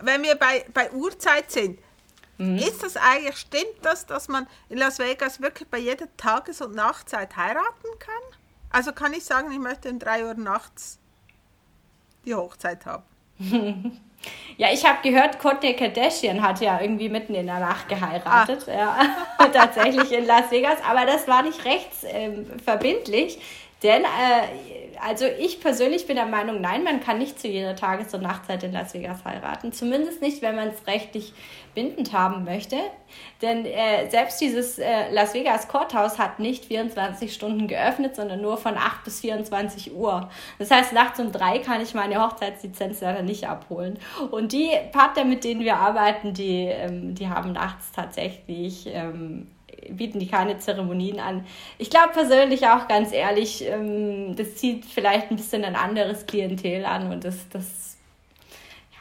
[0.01, 1.79] Wenn wir bei, bei Uhrzeit sind,
[2.39, 2.59] mhm.
[2.59, 6.75] ist das eigentlich, stimmt das, dass man in Las Vegas wirklich bei jeder Tages- und
[6.75, 8.39] Nachtzeit heiraten kann?
[8.71, 10.99] Also kann ich sagen, ich möchte um 3 Uhr nachts
[12.25, 13.05] die Hochzeit haben.
[14.59, 18.67] Ja, ich habe gehört, Kourtney Kardashian hat ja irgendwie mitten in der Nacht geheiratet.
[18.69, 18.73] Ah.
[18.73, 20.79] Ja, tatsächlich in Las Vegas.
[20.89, 23.37] Aber das war nicht rechtsverbindlich.
[23.37, 23.43] Ähm,
[23.83, 28.15] denn, äh, also ich persönlich bin der Meinung, nein, man kann nicht zu jeder Tages-
[28.15, 29.73] und Nachtzeit in Las Vegas heiraten.
[29.73, 31.35] Zumindest nicht, wenn man es rechtlich
[31.75, 32.77] bindend haben möchte.
[33.43, 38.57] Denn äh, selbst dieses äh, Las Vegas Courthouse hat nicht 24 Stunden geöffnet, sondern nur
[38.57, 40.31] von 8 bis 24 Uhr.
[40.59, 43.99] Das heißt, nachts um drei kann ich meine Hochzeitslizenz leider nicht abholen.
[44.31, 49.49] Und die Partner, mit denen wir arbeiten, die, ähm, die haben nachts tatsächlich ähm,
[49.93, 51.47] bieten die keine Zeremonien an.
[51.79, 56.85] Ich glaube persönlich auch ganz ehrlich, ähm, das zieht vielleicht ein bisschen ein anderes Klientel
[56.85, 57.97] an und das, das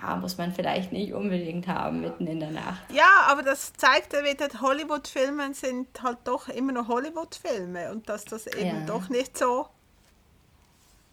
[0.02, 2.84] ja, muss man vielleicht nicht unbedingt haben mitten in der Nacht.
[2.91, 8.26] Ja, aber das zeigt ja wieder, Hollywood-Filme sind halt doch immer noch Hollywood-Filme und dass
[8.26, 8.86] das eben ja.
[8.86, 9.67] doch nicht so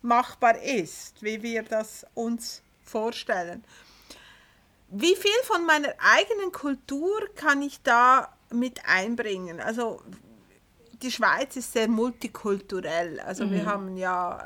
[0.02, 3.64] machbar ist, wie wir das uns vorstellen.
[4.88, 9.60] Wie viel von meiner eigenen Kultur kann ich da mit einbringen.
[9.60, 10.00] Also
[11.02, 13.20] die Schweiz ist sehr multikulturell.
[13.20, 13.50] Also mhm.
[13.50, 14.44] wir haben ja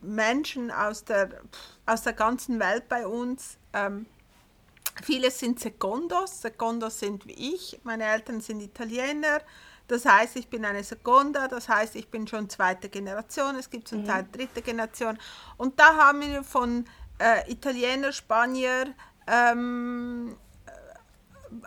[0.00, 1.30] Menschen aus der,
[1.86, 3.58] aus der ganzen Welt bei uns.
[3.72, 4.06] Ähm,
[5.02, 6.42] viele sind Secondos.
[6.42, 7.80] Secondos sind wie ich.
[7.84, 9.40] Meine Eltern sind Italiener.
[9.86, 13.86] Das heißt, ich bin eine Seconda, das heißt, ich bin schon zweite Generation, es gibt
[13.86, 14.06] zum mhm.
[14.06, 15.18] Teil dritte Generation.
[15.58, 16.86] Und da haben wir von
[17.18, 18.94] äh, Italiener, Spanier,
[19.26, 20.36] ähm,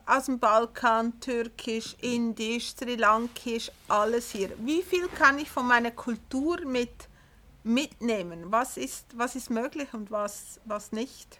[0.06, 4.52] aus dem Balkan, Türkisch, Indisch, Sri Lankisch, alles hier.
[4.60, 7.08] Wie viel kann ich von meiner Kultur mit,
[7.63, 8.52] mitnehmen?
[8.52, 11.39] Was ist, was ist möglich und was, was nicht?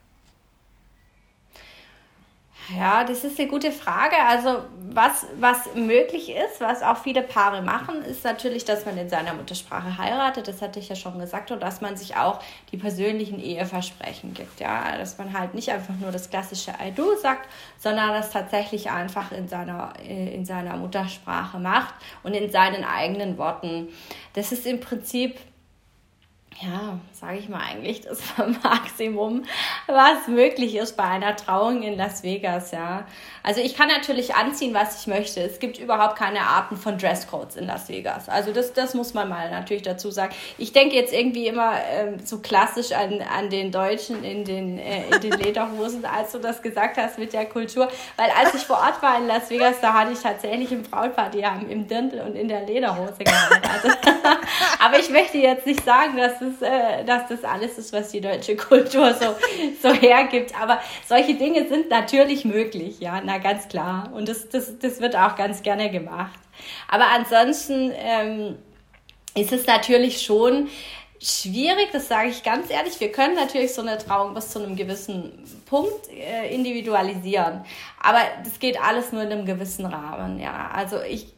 [2.76, 4.16] Ja, das ist eine gute Frage.
[4.28, 9.10] Also was, was möglich ist, was auch viele Paare machen, ist natürlich, dass man in
[9.10, 10.48] seiner Muttersprache heiratet.
[10.48, 11.52] Das hatte ich ja schon gesagt.
[11.52, 12.40] Und dass man sich auch
[12.72, 14.60] die persönlichen Eheversprechen gibt.
[14.60, 18.90] Ja, dass man halt nicht einfach nur das klassische I do sagt, sondern das tatsächlich
[18.90, 23.88] einfach in seiner, in seiner Muttersprache macht und in seinen eigenen Worten.
[24.34, 25.40] Das ist im Prinzip
[26.62, 28.20] ja, sage ich mal eigentlich das
[28.64, 29.44] Maximum,
[29.86, 33.06] was möglich ist bei einer Trauung in Las Vegas, ja.
[33.44, 35.40] Also ich kann natürlich anziehen, was ich möchte.
[35.40, 38.28] Es gibt überhaupt keine Arten von Dresscodes in Las Vegas.
[38.28, 40.34] Also das, das muss man mal natürlich dazu sagen.
[40.58, 45.08] Ich denke jetzt irgendwie immer ähm, so klassisch an, an den Deutschen in den, äh,
[45.10, 47.88] in den Lederhosen, als du das gesagt hast mit der Kultur.
[48.18, 51.30] Weil als ich vor Ort war in Las Vegas, da hatte ich tatsächlich im Brautpaar,
[51.30, 53.98] die haben im Dirndl und in der Lederhose geheiratet.
[54.84, 58.22] Aber ich möchte jetzt nicht sagen, dass das, äh, dass das alles ist, was die
[58.22, 59.36] deutsche Kultur so,
[59.82, 60.60] so hergibt.
[60.60, 64.12] Aber solche Dinge sind natürlich möglich, ja, na ganz klar.
[64.14, 66.40] Und das, das, das wird auch ganz gerne gemacht.
[66.88, 68.58] Aber ansonsten ähm,
[69.36, 70.70] ist es natürlich schon
[71.22, 73.00] schwierig, das sage ich ganz ehrlich.
[73.00, 75.32] Wir können natürlich so eine Trauung bis zu einem gewissen
[75.66, 77.66] Punkt äh, individualisieren,
[78.02, 80.40] aber das geht alles nur in einem gewissen Rahmen.
[80.40, 81.34] Ja, also ich,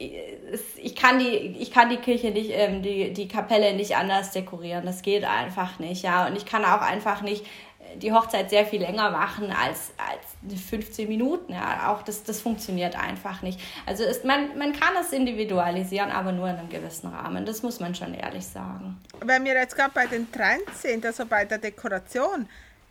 [0.78, 4.86] ich kann die, ich kann die Kirche nicht, ähm, die, die Kapelle nicht anders dekorieren.
[4.86, 6.04] Das geht einfach nicht.
[6.04, 7.46] Ja, und ich kann auch einfach nicht
[7.96, 11.54] die Hochzeit sehr viel länger machen als, als 15 Minuten.
[11.54, 13.60] Ja, auch das, das funktioniert einfach nicht.
[13.86, 17.46] Also ist, man, man kann es individualisieren, aber nur in einem gewissen Rahmen.
[17.46, 19.00] Das muss man schon ehrlich sagen.
[19.24, 22.48] Wenn wir jetzt gerade bei den Trends sind, also bei der Dekoration,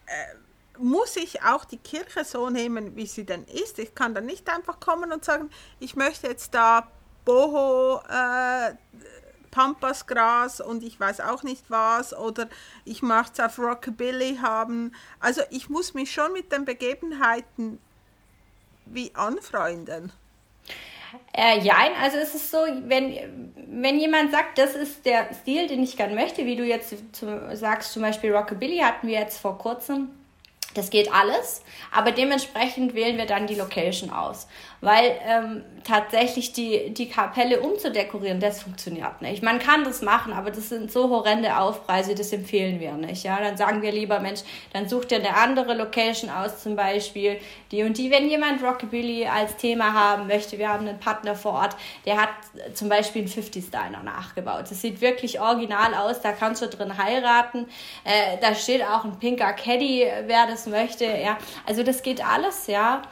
[0.06, 0.10] äh,
[0.78, 3.78] muss ich auch die Kirche so nehmen, wie sie denn ist.
[3.78, 6.88] Ich kann dann nicht einfach kommen und sagen, ich möchte jetzt da
[7.24, 8.72] Boho äh,
[9.50, 12.48] Pampasgras und ich weiß auch nicht was oder
[12.84, 14.92] ich mache es auf Rockabilly haben.
[15.20, 17.78] Also ich muss mich schon mit den Begebenheiten
[18.86, 20.12] wie anfreunden.
[21.32, 25.82] Äh, ja, also es ist so, wenn, wenn jemand sagt, das ist der Stil, den
[25.82, 29.56] ich gerne möchte, wie du jetzt zu, sagst, zum Beispiel Rockabilly hatten wir jetzt vor
[29.56, 30.10] kurzem,
[30.74, 34.46] das geht alles, aber dementsprechend wählen wir dann die Location aus
[34.80, 39.42] weil ähm, tatsächlich die, die Kapelle umzudekorieren, das funktioniert nicht.
[39.42, 43.24] Man kann das machen, aber das sind so horrende Aufpreise, das empfehlen wir nicht.
[43.24, 43.40] Ja?
[43.40, 44.40] Dann sagen wir lieber, Mensch,
[44.72, 47.40] dann such dir eine andere Location aus, zum Beispiel
[47.72, 48.10] die und die.
[48.10, 51.76] Wenn jemand Rockabilly als Thema haben möchte, wir haben einen Partner vor Ort,
[52.06, 52.30] der hat
[52.74, 54.66] zum Beispiel einen 50-Styler nachgebaut.
[54.70, 57.66] Das sieht wirklich original aus, da kannst du drin heiraten.
[58.04, 61.04] Äh, da steht auch ein pinker Caddy, wer das möchte.
[61.04, 61.38] Ja?
[61.66, 63.02] Also das geht alles, ja.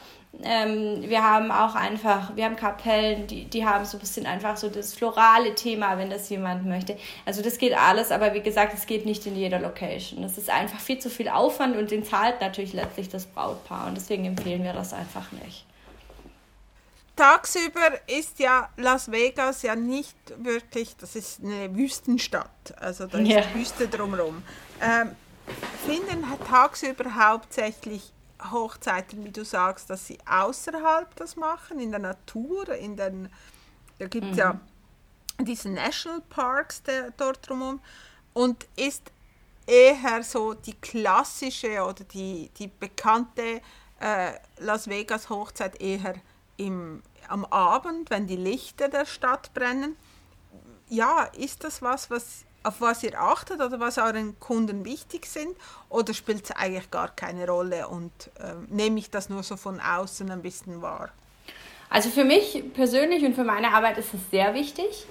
[0.43, 4.57] Ähm, wir haben auch einfach, wir haben Kapellen, die, die haben so ein bisschen einfach
[4.57, 6.99] so das florale Thema, wenn das jemand möchte.
[7.25, 10.23] Also das geht alles, aber wie gesagt, es geht nicht in jeder Location.
[10.23, 13.97] Das ist einfach viel zu viel Aufwand und den zahlt natürlich letztlich das Brautpaar und
[13.97, 15.65] deswegen empfehlen wir das einfach nicht.
[17.17, 23.29] Tagsüber ist ja Las Vegas ja nicht wirklich, das ist eine Wüstenstadt, also da ist
[23.29, 23.43] ja.
[23.55, 24.43] Wüste drumherum.
[24.83, 25.17] Ähm,
[25.87, 28.13] finden tagsüber hauptsächlich
[28.51, 33.31] Hochzeiten, wie du sagst, dass sie außerhalb das machen, in der Natur, in den,
[33.99, 34.39] da gibt es mhm.
[34.39, 34.61] ja
[35.39, 37.81] diese Nationalparks der, dort drumherum
[38.33, 39.11] und ist
[39.67, 43.61] eher so die klassische oder die, die bekannte
[44.01, 46.15] äh, Las Vegas Hochzeit eher
[46.57, 49.97] im, am Abend, wenn die Lichter der Stadt brennen.
[50.89, 55.57] Ja, ist das was, was auf was ihr achtet oder was euren Kunden wichtig sind?
[55.89, 59.81] Oder spielt es eigentlich gar keine Rolle und äh, nehme ich das nur so von
[59.81, 61.11] außen ein bisschen wahr?
[61.89, 65.07] Also für mich persönlich und für meine Arbeit ist es sehr wichtig.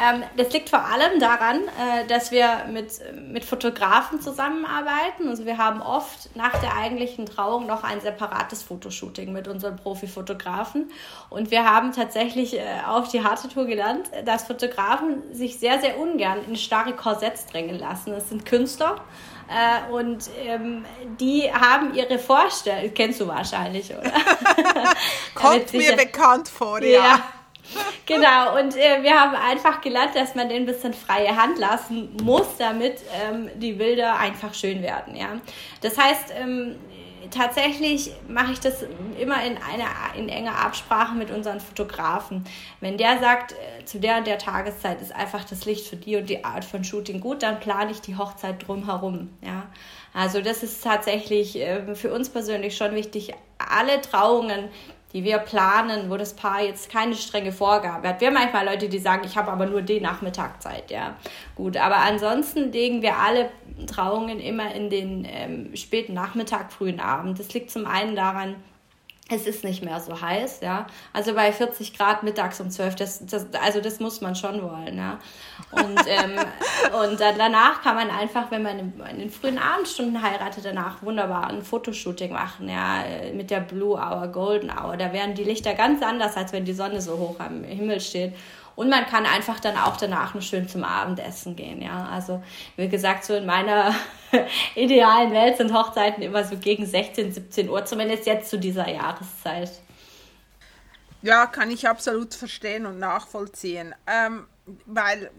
[0.00, 2.92] Ähm, das liegt vor allem daran, äh, dass wir mit,
[3.28, 5.28] mit Fotografen zusammenarbeiten.
[5.28, 10.90] Also wir haben oft nach der eigentlichen Trauung noch ein separates Fotoshooting mit unseren Profifotografen.
[11.30, 15.98] Und wir haben tatsächlich äh, auf die harte Tour gelernt, dass Fotografen sich sehr, sehr
[15.98, 18.12] ungern in starre Korsetts drängen lassen.
[18.12, 18.96] Das sind Künstler.
[19.50, 20.84] Äh, und ähm,
[21.18, 24.12] die haben ihre Vorstellung, kennst du wahrscheinlich, oder?
[25.34, 27.00] Kommt mir bekannt vor, ja.
[27.00, 27.22] ja.
[28.06, 32.16] Genau, und äh, wir haben einfach gelernt, dass man den ein bisschen freie Hand lassen
[32.22, 35.14] muss, damit ähm, die Bilder einfach schön werden.
[35.14, 35.28] Ja?
[35.80, 36.76] Das heißt, ähm,
[37.30, 38.84] tatsächlich mache ich das
[39.18, 42.44] immer in einer in enger Absprache mit unseren Fotografen.
[42.80, 46.16] Wenn der sagt, äh, zu der und der Tageszeit ist einfach das Licht für die
[46.16, 49.30] und die Art von Shooting gut, dann plane ich die Hochzeit drumherum.
[49.42, 49.66] Ja,
[50.12, 53.32] also das ist tatsächlich äh, für uns persönlich schon wichtig.
[53.58, 54.68] Alle Trauungen
[55.12, 58.20] die wir planen, wo das Paar jetzt keine strenge Vorgabe hat.
[58.20, 61.16] Wir haben manchmal Leute, die sagen, ich habe aber nur den Nachmittag Zeit, ja.
[61.56, 63.50] Gut, aber ansonsten legen wir alle
[63.86, 67.38] Trauungen immer in den ähm, späten Nachmittag, frühen Abend.
[67.38, 68.56] Das liegt zum einen daran,
[69.30, 70.86] es ist nicht mehr so heiß, ja.
[71.12, 74.96] Also bei 40 Grad mittags um 12, das, das, also das muss man schon wollen,
[74.96, 75.18] ja.
[75.70, 76.32] Und, ähm,
[77.10, 81.48] und dann danach kann man einfach, wenn man in, den frühen Abendstunden heiratet, danach wunderbar
[81.48, 84.96] ein Fotoshooting machen, ja, mit der Blue Hour, Golden Hour.
[84.96, 88.34] Da werden die Lichter ganz anders, als wenn die Sonne so hoch am Himmel steht.
[88.80, 91.82] Und man kann einfach dann auch danach noch schön zum Abendessen gehen.
[91.82, 92.42] Ja, also
[92.76, 93.94] wie gesagt, so in meiner
[94.74, 99.70] idealen Welt sind Hochzeiten immer so gegen 16, 17 Uhr, zumindest jetzt zu dieser Jahreszeit.
[101.20, 103.94] Ja, kann ich absolut verstehen und nachvollziehen.
[104.06, 104.46] Ähm,
[104.86, 105.30] weil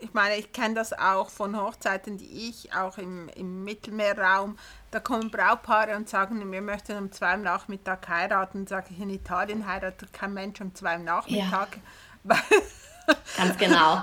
[0.00, 4.58] ich meine, ich kenne das auch von Hochzeiten, die ich auch im, im Mittelmeerraum,
[4.90, 8.66] da kommen Braupaare und sagen, wir möchten um zwei Uhr Nachmittag heiraten.
[8.66, 11.76] Sage ich, in Italien heiratet kein Mensch um zwei Uhr Nachmittag.
[11.76, 11.82] Ja.
[13.36, 14.02] Ganz genau.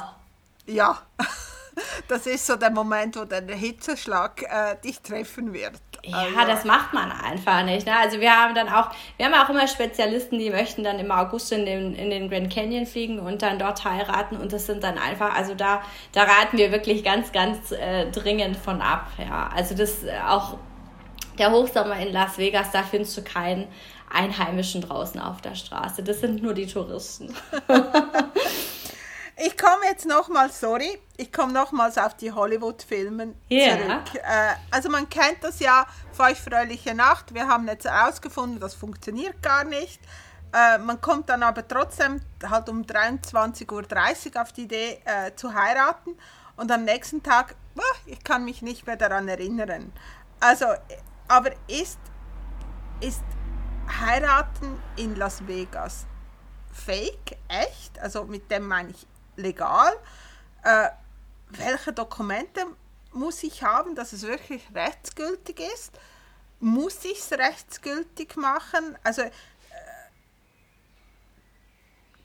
[0.65, 0.97] ja,
[2.07, 5.79] das ist so der Moment, wo der Hitzeschlag äh, dich treffen wird.
[6.03, 6.51] Ja, also.
[6.51, 7.85] das macht man einfach nicht.
[7.85, 7.93] Ne?
[7.97, 11.51] Also wir haben dann auch, wir haben auch immer Spezialisten, die möchten dann im August
[11.51, 14.97] in den, in den Grand Canyon fliegen und dann dort heiraten und das sind dann
[14.97, 15.81] einfach, also da,
[16.13, 19.07] da raten wir wirklich ganz, ganz äh, dringend von ab.
[19.17, 20.57] Ja, also das äh, auch
[21.37, 23.67] der Hochsommer in Las Vegas, da findest du keinen
[24.09, 26.03] Einheimischen draußen auf der Straße.
[26.03, 27.33] Das sind nur die Touristen.
[29.37, 33.77] ich komme jetzt nochmal, sorry, ich komme nochmals auf die Hollywood-Filme Ja.
[33.77, 34.15] zurück.
[34.23, 39.63] Äh, also man kennt das ja, Feuchtfröhliche Nacht, wir haben jetzt herausgefunden, das funktioniert gar
[39.63, 39.99] nicht.
[40.53, 45.53] Äh, man kommt dann aber trotzdem halt um 23.30 Uhr auf die Idee äh, zu
[45.53, 46.11] heiraten
[46.55, 49.91] und am nächsten Tag, ah, ich kann mich nicht mehr daran erinnern.
[50.39, 50.77] Also, äh,
[51.27, 51.99] aber ist,
[53.01, 53.21] ist
[53.87, 56.05] heiraten in Las Vegas
[56.77, 57.99] fake, echt?
[57.99, 59.93] Also mit dem meine ich legal.
[60.63, 60.89] Äh,
[61.49, 62.65] welche Dokumente
[63.11, 65.97] muss ich haben, dass es wirklich rechtsgültig ist?
[66.59, 68.97] Muss ich es rechtsgültig machen?
[69.03, 69.31] Also äh,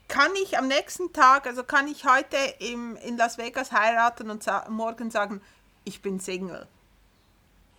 [0.07, 4.43] kann ich am nächsten Tag, also kann ich heute im, in Las Vegas heiraten und
[4.43, 5.41] sa morgen sagen,
[5.83, 6.67] ich bin Single?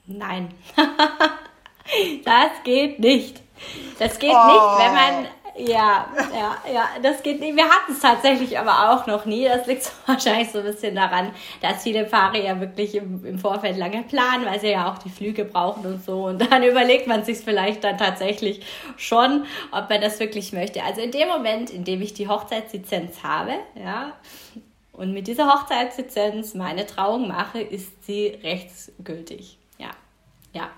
[0.07, 0.55] Nein.
[2.25, 3.44] das geht nicht.
[3.99, 4.47] Das geht Oh.
[4.47, 5.29] nicht, wenn man.
[5.57, 7.55] Ja, ja, ja, das geht nicht.
[7.55, 9.45] Wir hatten es tatsächlich aber auch noch nie.
[9.45, 11.31] Das liegt wahrscheinlich so ein bisschen daran,
[11.63, 15.11] dass viele Paare ja wirklich im, im Vorfeld lange planen, weil sie ja auch die
[15.11, 16.25] Flüge brauchen und so.
[16.25, 20.83] Und dann überlegt man sich vielleicht dann tatsächlich schon, ob man das wirklich möchte.
[20.83, 24.13] Also in dem Moment, in dem ich die Hochzeitslizenz habe, ja,
[24.93, 29.59] und mit dieser Hochzeitslizenz meine Trauung mache, ist sie rechtsgültig.
[29.79, 29.91] Ja,
[30.53, 30.69] ja,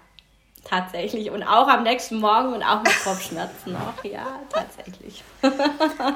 [0.68, 1.30] tatsächlich.
[1.30, 4.04] Und auch am nächsten Morgen und auch mit Kopfschmerzen noch.
[4.04, 5.22] Ja, tatsächlich.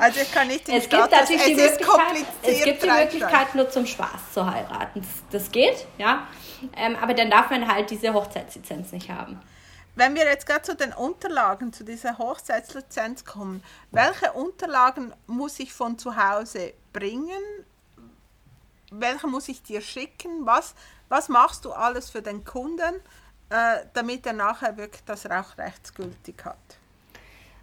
[0.01, 2.83] Also ich kann nicht den Es gibt Status, natürlich die es ist Möglichkeit, es gibt
[2.83, 2.91] die.
[2.91, 5.07] Möglichkeit, nur zum Spaß zu heiraten.
[5.31, 6.27] Das, geht, ja.
[6.77, 9.41] Ähm, aber dann darf man halt diese Hochzeitslizenz nicht haben.
[9.97, 15.73] Wenn wir jetzt gerade zu den Unterlagen, zu dieser Hochzeitslizenz kommen, welche Unterlagen muss ich
[15.73, 17.43] von zu Hause bringen?
[18.91, 20.47] Welche muss ich dir schicken?
[20.47, 20.75] Was,
[21.09, 23.01] was machst du alles für den Kunden,
[23.51, 26.80] damit er nachher wirklich das auch rechtsgültig hat?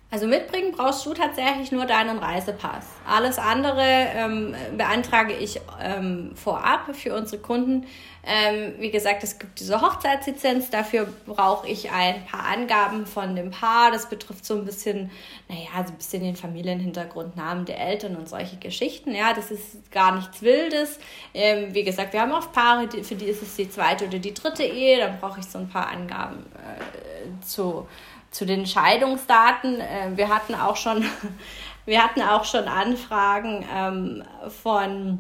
[0.10, 2.86] Also mitbringen brauchst du tatsächlich nur deinen Reisepass.
[3.06, 7.86] Alles andere ähm, beantrage ich ähm, vorab für unsere Kunden.
[8.26, 10.70] Ähm, wie gesagt, es gibt diese Hochzeitslizenz.
[10.70, 13.92] Dafür brauche ich ein paar Angaben von dem Paar.
[13.92, 15.12] Das betrifft so ein bisschen,
[15.50, 19.14] naja, so ein bisschen den Familienhintergrund, Namen der Eltern und solche Geschichten.
[19.14, 21.00] Ja, das ist gar nichts Wildes.
[21.34, 24.20] Ähm, wie gesagt, wir haben oft Paare, die, für die ist es die zweite oder
[24.20, 25.00] die dritte Ehe.
[25.00, 27.88] Dann brauche ich so ein paar Angaben äh, zu
[28.32, 29.80] zu den Scheidungsdaten.
[29.80, 31.06] Äh, wir hatten auch schon,
[31.86, 34.24] wir hatten auch schon Anfragen ähm,
[34.64, 35.20] von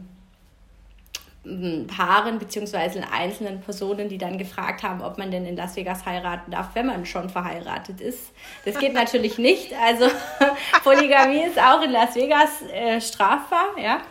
[1.88, 3.02] Paaren bzw.
[3.12, 6.88] einzelnen Personen, die dann gefragt haben, ob man denn in Las Vegas heiraten darf, wenn
[6.88, 8.32] man schon verheiratet ist.
[8.66, 9.74] Das geht natürlich nicht.
[9.74, 10.06] Also
[10.84, 13.78] Polygamie ist auch in Las Vegas äh, strafbar.
[13.82, 14.02] Ja?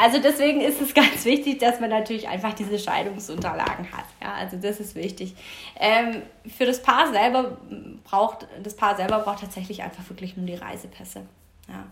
[0.00, 4.04] Also deswegen ist es ganz wichtig, dass man natürlich einfach diese Scheidungsunterlagen hat.
[4.22, 4.34] Ja?
[4.34, 5.34] Also das ist wichtig.
[5.78, 6.22] Ähm,
[6.56, 7.58] für das Paar selber
[8.04, 11.26] braucht das Paar selber braucht tatsächlich einfach wirklich nur die Reisepässe.
[11.68, 11.84] Ja.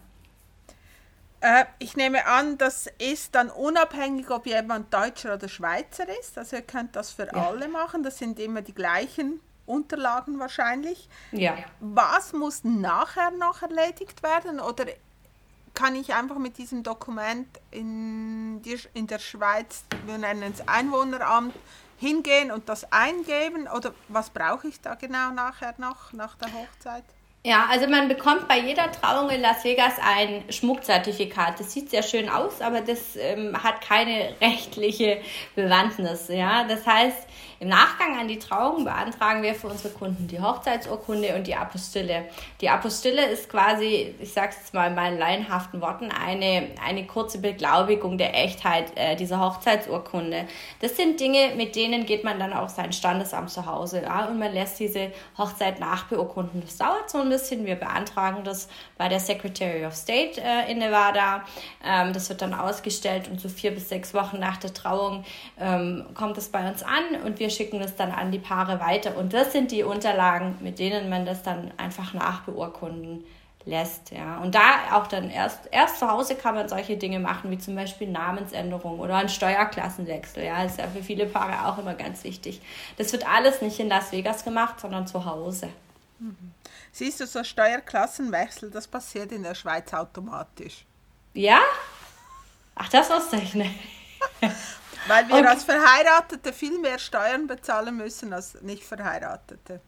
[1.47, 6.37] Äh, ich nehme an, das ist dann unabhängig, ob jemand Deutscher oder Schweizer ist.
[6.37, 7.49] Also ihr könnt das für Ja.
[7.49, 8.03] alle machen.
[8.03, 11.09] Das sind immer die gleichen Unterlagen wahrscheinlich.
[11.31, 11.55] ja.
[11.79, 14.59] Was muss nachher noch erledigt werden?
[14.59, 14.87] Oder
[15.73, 21.55] kann ich einfach mit diesem Dokument in, die, in der Schweiz, wir nennen es Einwohneramt,
[21.99, 23.69] hingehen und das eingeben?
[23.69, 27.05] Oder was brauche ich da genau nachher noch, nach der Hochzeit?
[27.47, 31.61] Ja, also man bekommt bei jeder Trauung in Las Vegas ein Schmuckzertifikat.
[31.61, 35.19] Das sieht sehr schön aus, aber das ähm, hat keine rechtliche
[35.55, 36.27] Bewandtnis.
[36.27, 36.65] Ja?
[36.65, 37.29] Das heißt,
[37.59, 42.27] im Nachgang an die Trauung beantragen wir für unsere Kunden die Hochzeitsurkunde und die Apostille.
[42.61, 47.07] Die Apostille ist quasi, ich sage es jetzt mal in meinen laienhaften Worten, eine, eine
[47.07, 50.47] kurze Beglaubigung der Echtheit äh, dieser Hochzeitsurkunde.
[50.81, 54.27] Das sind Dinge, mit denen geht man dann auf sein Standesamt zu Hause ja?
[54.27, 56.61] und man lässt diese Hochzeit nachbeurkunden.
[56.61, 57.65] Das dauert so ein bisschen.
[57.65, 61.45] Wir beantragen das bei der Secretary of State äh, in Nevada.
[61.85, 65.25] Ähm, das wird dann ausgestellt und so vier bis sechs Wochen nach der Trauung
[65.59, 69.17] ähm, kommt es bei uns an und wir schicken das dann an die Paare weiter.
[69.17, 73.25] Und das sind die Unterlagen, mit denen man das dann einfach nachbeurkunden
[73.65, 74.13] lässt.
[74.13, 74.39] Ja.
[74.39, 77.75] Und da auch dann erst, erst zu Hause kann man solche Dinge machen, wie zum
[77.75, 80.45] Beispiel Namensänderung oder ein Steuerklassenwechsel.
[80.45, 80.63] Ja.
[80.63, 82.61] Das ist ja für viele Paare auch immer ganz wichtig.
[82.97, 85.69] Das wird alles nicht in Las Vegas gemacht, sondern zu Hause.
[86.93, 90.87] Siehst du, so Steuerklassenwechsel, das passiert in der Schweiz automatisch.
[91.35, 91.61] Ja?
[92.75, 93.75] Ach, das wusste ich nicht.
[95.09, 95.47] Weil wir Okay.
[95.47, 99.81] als Verheiratete viel mehr Steuern bezahlen müssen als nicht Verheiratete.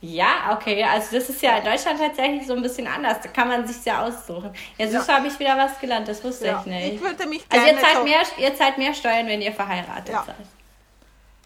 [0.00, 0.82] Ja, okay.
[0.82, 3.18] Also das ist ja in Deutschland tatsächlich so ein bisschen anders.
[3.22, 4.52] Da kann man sich ja aussuchen.
[4.76, 5.08] Ja, so Ja.
[5.16, 6.08] habe ich wieder was gelernt.
[6.08, 6.94] Das wusste Ja, ich nicht.
[6.94, 9.52] ich würde mich also gerne ihr zahlt, so- mehr, ihr zahlt mehr Steuern, wenn ihr
[9.52, 10.24] verheiratet Ja.
[10.26, 10.36] seid.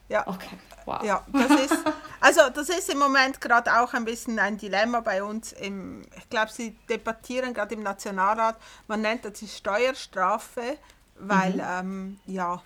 [0.09, 0.27] Ja.
[0.27, 0.57] Okay,
[0.87, 1.03] wow.
[1.03, 1.85] Ja, das ist,
[2.21, 5.53] also das ist im Moment gerade auch ein bisschen ein Dilemma bei uns.
[5.53, 8.57] Im, ich glaube, sie debattieren gerade im Nationalrat,
[8.87, 10.79] man nennt das die Steuerstrafe
[11.19, 11.63] weil, mhm.
[11.71, 12.61] ähm, ja,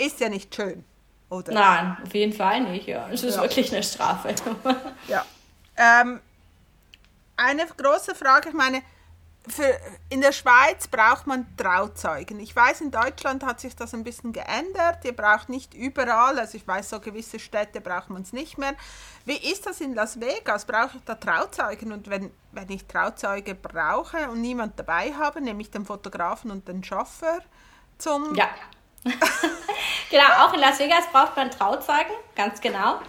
[0.00, 0.84] ist ja nicht schön,
[1.28, 1.52] oder?
[1.52, 3.08] Nein, auf jeden Fall nicht, ja.
[3.10, 3.42] Es ist ja.
[3.42, 4.34] wirklich eine Strafe.
[5.08, 5.24] ja.
[5.76, 6.20] Ähm,
[7.36, 8.82] eine große Frage, ich meine,
[9.48, 9.78] für,
[10.10, 12.40] in der Schweiz braucht man Trauzeugen.
[12.40, 15.04] Ich weiß, in Deutschland hat sich das ein bisschen geändert.
[15.04, 18.74] Ihr braucht nicht überall, also ich weiß, so gewisse Städte braucht man es nicht mehr.
[19.24, 20.66] Wie ist das in Las Vegas?
[20.66, 21.92] Brauche ich da Trauzeugen?
[21.92, 26.68] Und wenn, wenn ich Trauzeuge brauche und niemand dabei habe, nehme ich den Fotografen und
[26.68, 27.40] den Chauffeur
[27.98, 28.34] zum...
[28.34, 28.48] Ja.
[30.10, 33.00] genau, auch in Las Vegas braucht man Trauzeugen, ganz genau.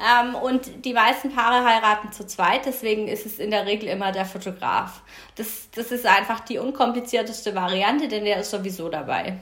[0.00, 4.12] Ähm, und die meisten Paare heiraten zu zweit, deswegen ist es in der Regel immer
[4.12, 5.02] der Fotograf.
[5.34, 9.38] Das, das ist einfach die unkomplizierteste Variante, denn der ist sowieso dabei.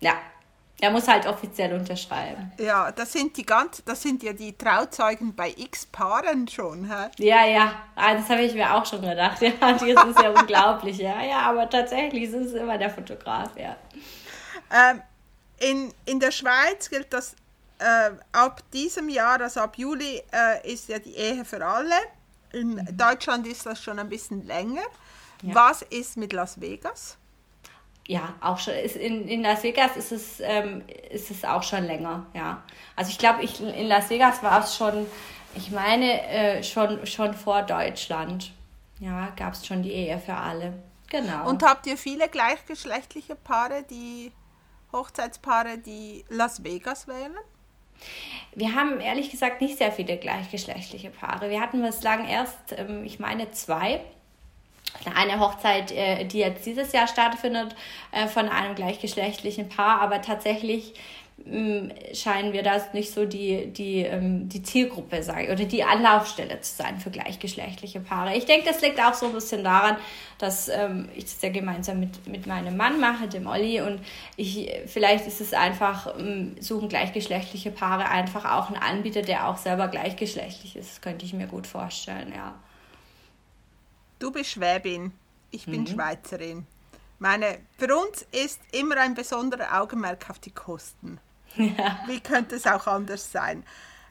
[0.00, 0.14] Ja.
[0.78, 2.52] Er muss halt offiziell unterschreiben.
[2.58, 7.08] Ja, das sind die ganz, das sind ja die Trauzeugen bei X Paaren schon, hä?
[7.16, 9.40] Ja, ja, ah, das habe ich mir auch schon gedacht.
[9.40, 11.22] Ja, das ist ja unglaublich, ja.
[11.22, 13.74] Ja, aber tatsächlich ist es immer der Fotograf, ja.
[14.70, 15.00] Ähm,
[15.58, 17.34] in, in der Schweiz gilt das
[17.78, 21.94] äh, ab diesem Jahr, also ab Juli, äh, ist ja die Ehe für alle.
[22.52, 22.96] In mhm.
[22.96, 24.82] Deutschland ist das schon ein bisschen länger.
[25.42, 25.54] Ja.
[25.54, 27.18] Was ist mit Las Vegas?
[28.08, 28.74] Ja, auch schon.
[28.74, 32.62] In, in Las Vegas ist es, ähm, ist es auch schon länger, ja.
[32.94, 35.06] Also ich glaube, ich, in Las Vegas war es schon,
[35.54, 38.52] ich meine, äh, schon, schon vor Deutschland.
[39.00, 40.72] Ja, gab es schon die Ehe für alle.
[41.10, 41.48] Genau.
[41.48, 44.32] Und habt ihr viele gleichgeschlechtliche Paare, die
[44.92, 47.34] Hochzeitspaare, die Las Vegas wählen?
[48.54, 51.50] Wir haben ehrlich gesagt nicht sehr viele gleichgeschlechtliche Paare.
[51.50, 54.00] Wir hatten bislang erst, ähm, ich meine, zwei.
[55.14, 57.76] Eine Hochzeit, äh, die jetzt dieses Jahr stattfindet,
[58.12, 60.94] äh, von einem gleichgeschlechtlichen Paar, aber tatsächlich
[62.12, 66.74] scheinen wir das nicht so die, die, ähm, die Zielgruppe sei oder die Anlaufstelle zu
[66.74, 68.34] sein für gleichgeschlechtliche Paare.
[68.36, 69.96] Ich denke, das liegt auch so ein bisschen daran,
[70.38, 74.00] dass ähm, ich das ja gemeinsam mit, mit meinem Mann mache, dem Olli, und
[74.36, 79.58] ich, vielleicht ist es einfach, ähm, suchen gleichgeschlechtliche Paare einfach auch einen Anbieter, der auch
[79.58, 80.90] selber gleichgeschlechtlich ist.
[80.90, 82.54] Das könnte ich mir gut vorstellen, ja.
[84.18, 85.12] Du bist Schwäbin,
[85.50, 85.86] ich bin mhm.
[85.86, 86.66] Schweizerin.
[87.18, 91.20] Meine, für uns ist immer ein besonderer Augenmerk auf die Kosten.
[91.78, 92.00] Ja.
[92.06, 93.64] Wie könnte es auch anders sein?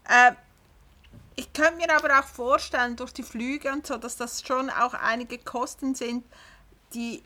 [0.07, 0.31] Äh,
[1.35, 4.93] ich könnte mir aber auch vorstellen, durch die Flüge und so, dass das schon auch
[4.93, 6.25] einige Kosten sind,
[6.93, 7.21] die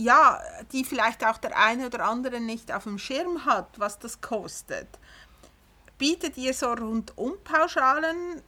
[0.00, 0.40] ja,
[0.72, 4.88] die vielleicht auch der eine oder andere nicht auf dem Schirm hat, was das kostet.
[5.98, 8.42] Bietet ihr so Rundum-Pauschalen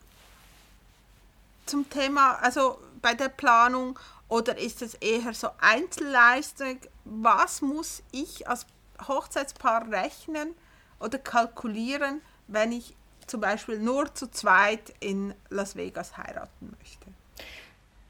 [1.66, 3.98] zum Thema, also bei der Planung,
[4.28, 6.78] oder ist es eher so Einzelleistung?
[7.04, 8.64] Was muss ich als
[9.08, 10.54] Hochzeitspaar rechnen
[11.00, 12.94] oder kalkulieren, wenn ich
[13.26, 17.06] zum Beispiel nur zu zweit in Las Vegas heiraten möchte?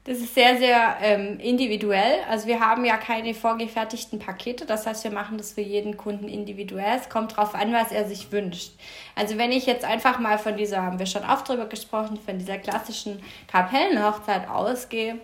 [0.05, 2.19] Das ist sehr, sehr ähm, individuell.
[2.29, 4.65] Also wir haben ja keine vorgefertigten Pakete.
[4.65, 6.97] Das heißt, wir machen das für jeden Kunden individuell.
[6.99, 8.73] Es kommt darauf an, was er sich wünscht.
[9.15, 12.37] Also wenn ich jetzt einfach mal von dieser, haben wir schon oft drüber gesprochen, von
[12.37, 15.19] dieser klassischen Kapellenhochzeit ausgehe,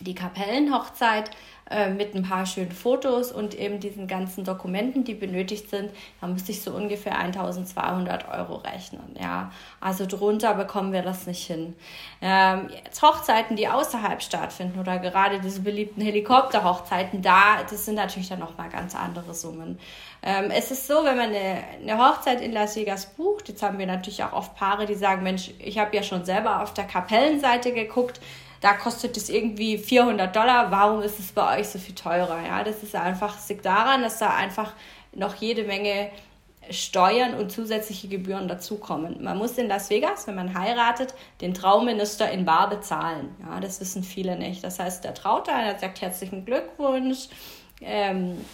[0.00, 1.30] die Kapellenhochzeit
[1.68, 5.90] äh, mit ein paar schönen Fotos und eben diesen ganzen Dokumenten, die benötigt sind,
[6.20, 9.16] da müsste ich so ungefähr 1200 Euro rechnen.
[9.20, 11.74] Ja, also drunter bekommen wir das nicht hin.
[12.22, 18.28] Ähm, jetzt Hochzeiten, die außerhalb stattfinden oder gerade diese beliebten Helikopterhochzeiten, da, das sind natürlich
[18.28, 19.80] dann nochmal ganz andere Summen.
[20.22, 23.80] Ähm, es ist so, wenn man eine, eine Hochzeit in Las Vegas bucht, jetzt haben
[23.80, 26.84] wir natürlich auch oft Paare, die sagen, Mensch, ich habe ja schon selber auf der
[26.84, 28.20] Kapellenseite geguckt,
[28.60, 32.38] da kostet es irgendwie 400 Dollar, warum ist es bei euch so viel teurer?
[32.46, 34.72] Ja, das ist einfach, liegt daran, dass da einfach
[35.12, 36.10] noch jede Menge
[36.70, 39.22] Steuern und zusätzliche Gebühren dazukommen.
[39.22, 43.34] Man muss in Las Vegas, wenn man heiratet, den Traumminister in Bar bezahlen.
[43.40, 44.64] Ja, das wissen viele nicht.
[44.64, 47.28] Das heißt, der Trauteil sagt herzlichen Glückwunsch.
[47.80, 48.44] Ähm,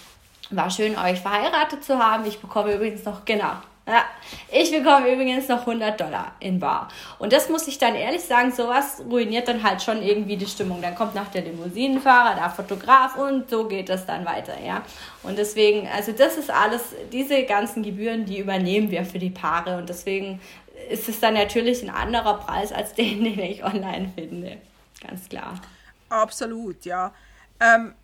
[0.51, 2.27] war schön, euch verheiratet zu haben.
[2.27, 3.55] Ich bekomme übrigens noch, genau,
[3.87, 4.05] ja,
[4.53, 6.87] ich bekomme übrigens noch 100 Dollar in Bar.
[7.19, 10.81] Und das muss ich dann ehrlich sagen, sowas ruiniert dann halt schon irgendwie die Stimmung.
[10.81, 14.83] Dann kommt noch der Limousinenfahrer, der Fotograf und so geht das dann weiter, ja.
[15.25, 19.77] Und deswegen, also das ist alles, diese ganzen Gebühren, die übernehmen wir für die Paare
[19.79, 20.41] und deswegen
[20.89, 24.59] ist es dann natürlich ein anderer Preis als den, den ich online finde.
[25.01, 25.61] Ganz klar.
[26.09, 27.13] Absolut, ja.
[27.59, 27.95] Ähm,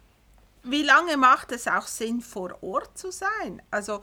[0.65, 3.63] wie lange macht es auch Sinn, vor Ort zu sein?
[3.71, 4.03] Also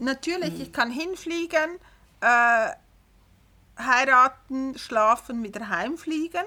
[0.00, 0.60] natürlich, mhm.
[0.60, 1.78] ich kann hinfliegen,
[2.20, 2.70] äh,
[3.78, 6.44] heiraten, schlafen, wieder heimfliegen,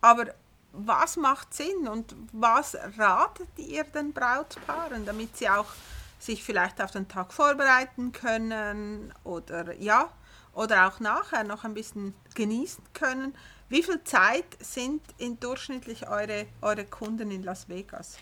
[0.00, 0.26] aber
[0.72, 5.66] was macht Sinn und was ratet ihr den Brautpaaren, damit sie auch
[6.18, 10.10] sich vielleicht auf den Tag vorbereiten können oder ja,
[10.52, 13.34] oder auch nachher noch ein bisschen genießen können?
[13.68, 18.16] Wie viel Zeit sind in durchschnittlich eure, eure Kunden in Las Vegas?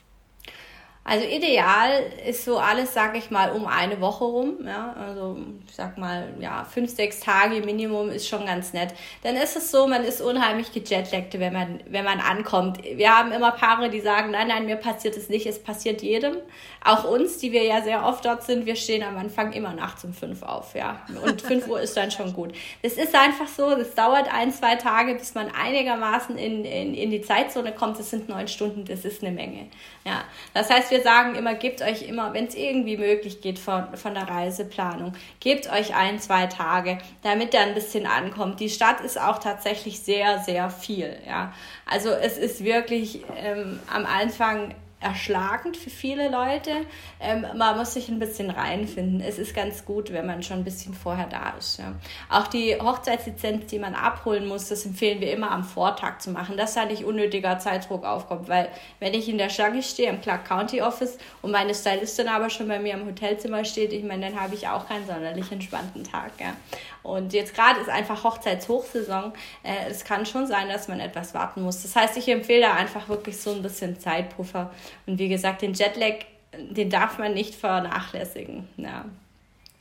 [1.08, 4.58] Also ideal ist so alles, sage ich mal, um eine Woche rum.
[4.66, 4.94] Ja?
[5.00, 8.92] Also ich sag mal, ja, fünf, sechs Tage Minimum ist schon ganz nett.
[9.22, 12.84] Dann ist es so, man ist unheimlich gejetlaggt, wenn man, wenn man ankommt.
[12.84, 16.36] Wir haben immer Paare, die sagen, nein, nein, mir passiert es nicht, es passiert jedem.
[16.84, 20.04] Auch uns, die wir ja sehr oft dort sind, wir stehen am Anfang immer nachts
[20.04, 21.00] um fünf auf, ja.
[21.24, 22.52] Und fünf Uhr ist dann schon gut.
[22.82, 27.10] Das ist einfach so, das dauert ein, zwei Tage, bis man einigermaßen in, in, in
[27.10, 27.98] die Zeitzone kommt.
[27.98, 29.68] Das sind neun Stunden, das ist eine Menge.
[30.04, 30.24] Ja.
[30.52, 33.96] Das heißt, wir wir sagen immer, gebt euch immer, wenn es irgendwie möglich geht von,
[33.96, 38.58] von der Reiseplanung, gebt euch ein, zwei Tage, damit er ein bisschen ankommt.
[38.58, 41.16] Die Stadt ist auch tatsächlich sehr, sehr viel.
[41.26, 41.52] Ja.
[41.86, 46.70] Also es ist wirklich ähm, am Anfang erschlagend für viele Leute.
[47.20, 49.20] Ähm, man muss sich ein bisschen reinfinden.
[49.20, 51.78] Es ist ganz gut, wenn man schon ein bisschen vorher da ist.
[51.78, 51.94] Ja.
[52.28, 56.56] Auch die Hochzeitslizenz, die man abholen muss, das empfehlen wir immer am Vortag zu machen,
[56.56, 58.48] dass da nicht unnötiger Zeitdruck aufkommt.
[58.48, 58.68] Weil
[58.98, 62.66] wenn ich in der Schlange stehe, im Clark County Office und meine Stylistin aber schon
[62.66, 66.32] bei mir im Hotelzimmer steht, ich meine, dann habe ich auch keinen sonderlich entspannten Tag.
[66.40, 66.54] Ja.
[67.08, 69.32] Und jetzt gerade ist einfach Hochzeitshochsaison.
[69.62, 71.82] Äh, es kann schon sein, dass man etwas warten muss.
[71.82, 74.70] Das heißt, ich empfehle da einfach wirklich so ein bisschen Zeitpuffer.
[75.06, 76.16] Und wie gesagt, den Jetlag,
[76.52, 78.68] den darf man nicht vernachlässigen.
[78.76, 79.06] Ja.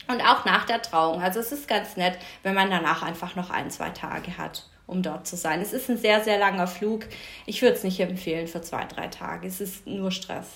[0.08, 1.22] Und auch nach der Trauung.
[1.22, 5.02] Also es ist ganz nett, wenn man danach einfach noch ein, zwei Tage hat, um
[5.02, 5.60] dort zu sein.
[5.60, 7.04] Es ist ein sehr, sehr langer Flug.
[7.44, 9.46] Ich würde es nicht empfehlen für zwei, drei Tage.
[9.46, 10.46] Es ist nur Stress.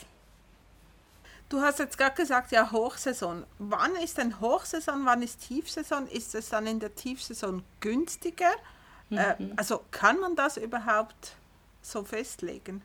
[1.53, 3.45] Du hast jetzt gerade gesagt, ja, Hochsaison.
[3.59, 6.07] Wann ist denn Hochsaison, wann ist Tiefsaison?
[6.07, 8.53] Ist es dann in der Tiefsaison günstiger?
[9.11, 9.19] Äh, mhm.
[9.19, 11.37] Äh, also kann man das überhaupt
[11.83, 12.81] so festlegen?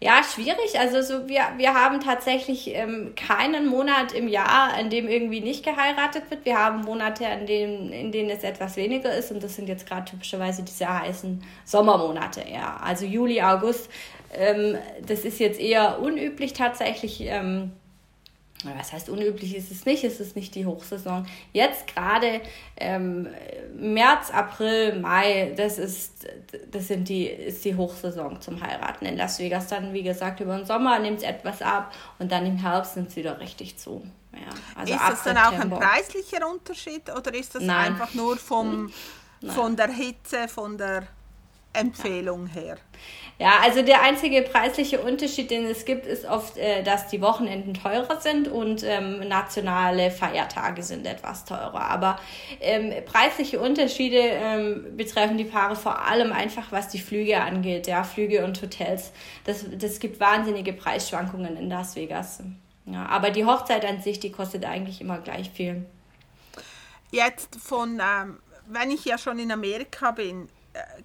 [0.00, 0.78] Ja, schwierig.
[0.78, 5.64] Also so wir, wir haben tatsächlich ähm, keinen Monat im Jahr, in dem irgendwie nicht
[5.64, 6.44] geheiratet wird.
[6.44, 9.86] Wir haben Monate, in denen, in denen es etwas weniger ist und das sind jetzt
[9.86, 12.44] gerade typischerweise diese heißen Sommermonate.
[12.52, 13.88] Ja, also Juli, August.
[14.34, 14.76] Ähm,
[15.06, 17.22] das ist jetzt eher unüblich tatsächlich.
[17.22, 17.72] Ähm,
[18.76, 21.26] was heißt unüblich ist es nicht, es ist nicht die Hochsaison.
[21.52, 22.40] Jetzt gerade
[22.76, 23.28] ähm,
[23.76, 26.26] März, April, Mai, das ist,
[26.70, 29.68] das sind die, ist die Hochsaison zum Heiraten in Las Vegas.
[29.68, 33.08] Dann, wie gesagt, über den Sommer nimmt es etwas ab und dann im Herbst nimmt
[33.08, 34.02] es wieder richtig zu.
[34.32, 37.92] Ja, also ist das dann auch ein preislicher Unterschied oder ist das Nein.
[37.92, 38.90] einfach nur vom,
[39.46, 41.06] von der Hitze, von der
[41.74, 42.76] Empfehlung her?
[43.38, 47.74] Ja, also der einzige preisliche Unterschied, den es gibt, ist oft, äh, dass die Wochenenden
[47.74, 51.80] teurer sind und ähm, nationale Feiertage sind etwas teurer.
[51.80, 52.20] Aber
[52.60, 58.04] ähm, preisliche Unterschiede ähm, betreffen die Paare vor allem einfach, was die Flüge angeht, ja,
[58.04, 59.10] Flüge und Hotels.
[59.44, 62.40] Das, das gibt wahnsinnige Preisschwankungen in Las Vegas.
[62.86, 65.84] Ja, aber die Hochzeit an sich, die kostet eigentlich immer gleich viel.
[67.10, 70.48] Jetzt von, ähm, wenn ich ja schon in Amerika bin,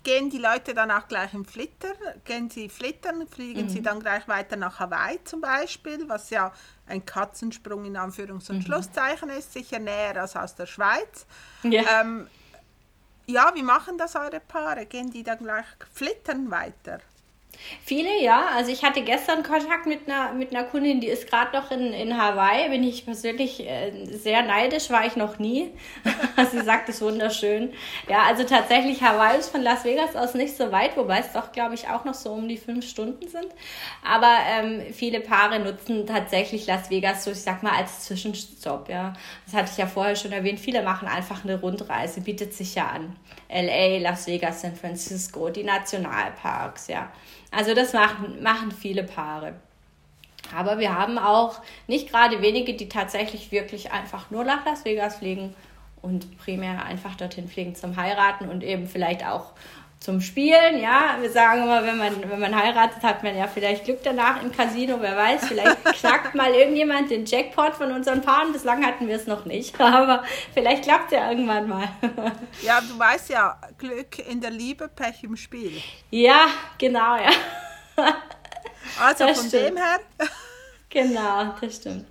[0.03, 1.93] gehen die Leute dann auch gleich im Flitter?
[2.25, 3.69] Gehen sie flittern, fliegen mhm.
[3.69, 6.51] sie dann gleich weiter nach Hawaii zum Beispiel, was ja
[6.87, 8.61] ein Katzensprung in Anführungs- und mhm.
[8.63, 11.25] Schlusszeichen ist, sicher näher als aus der Schweiz.
[11.63, 12.01] Ja.
[12.01, 12.27] Ähm,
[13.27, 14.87] ja, wie machen das eure Paare?
[14.87, 16.99] Gehen die dann gleich flittern weiter?
[17.83, 18.47] Viele, ja.
[18.55, 21.93] Also ich hatte gestern Kontakt mit einer, mit einer Kundin, die ist gerade noch in,
[21.93, 22.69] in Hawaii.
[22.69, 25.71] Bin ich persönlich äh, sehr neidisch, war ich noch nie.
[26.51, 27.71] Sie sagt, es wunderschön.
[28.07, 31.51] Ja, also tatsächlich Hawaii ist von Las Vegas aus nicht so weit, wobei es doch,
[31.51, 33.47] glaube ich, auch noch so um die fünf Stunden sind.
[34.05, 38.89] Aber ähm, viele Paare nutzen tatsächlich Las Vegas so, ich sag mal, als Zwischenstopp.
[38.89, 39.13] Ja,
[39.45, 40.59] das hatte ich ja vorher schon erwähnt.
[40.59, 43.15] Viele machen einfach eine Rundreise, bietet sich ja an.
[43.49, 47.11] LA, Las Vegas, San Francisco, die Nationalparks, ja.
[47.51, 49.55] Also das machen, machen viele Paare.
[50.55, 55.17] Aber wir haben auch nicht gerade wenige, die tatsächlich wirklich einfach nur nach Las Vegas
[55.17, 55.53] fliegen
[56.01, 59.51] und primär einfach dorthin fliegen zum Heiraten und eben vielleicht auch
[59.99, 60.79] zum Spielen.
[60.79, 64.41] Ja, wir sagen immer, wenn man, wenn man heiratet, hat man ja vielleicht Glück danach
[64.41, 68.53] im Casino, wer weiß, vielleicht knackt mal irgendjemand den Jackpot von unseren Paaren.
[68.53, 70.23] Bislang hatten wir es noch nicht, aber
[70.53, 71.89] vielleicht klappt es ja irgendwann mal.
[72.61, 75.81] ja, du weißt ja, Glück in der Liebe, Pech im Spiel.
[76.11, 76.47] Ja,
[76.77, 77.31] genau, ja.
[79.01, 79.69] Also das von stimmt.
[79.69, 79.99] dem her.
[80.89, 82.05] genau, das stimmt.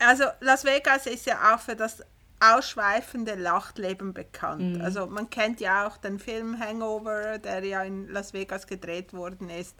[0.00, 2.02] Also Las Vegas ist ja auch für das
[2.40, 4.76] ausschweifende Lachtleben bekannt.
[4.76, 4.80] Mhm.
[4.80, 9.50] Also man kennt ja auch den Film Hangover, der ja in Las Vegas gedreht worden
[9.50, 9.74] ist.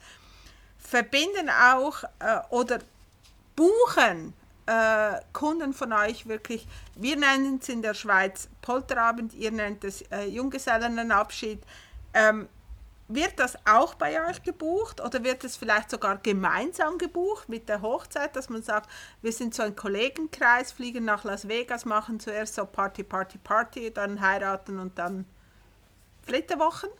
[0.78, 2.78] Verbinden auch äh, oder
[3.56, 4.32] buchen
[4.66, 10.02] äh, Kunden von euch wirklich, wir nennen es in der Schweiz Polterabend, ihr nennt es
[10.10, 11.62] äh, Junggesellenabschied.
[12.14, 12.48] Ähm,
[13.08, 17.80] wird das auch bei euch gebucht oder wird es vielleicht sogar gemeinsam gebucht mit der
[17.80, 18.90] Hochzeit, dass man sagt,
[19.22, 23.90] wir sind so ein Kollegenkreis, fliegen nach Las Vegas, machen zuerst so Party, Party, Party,
[23.92, 25.24] dann heiraten und dann
[26.22, 26.90] Flitterwochen?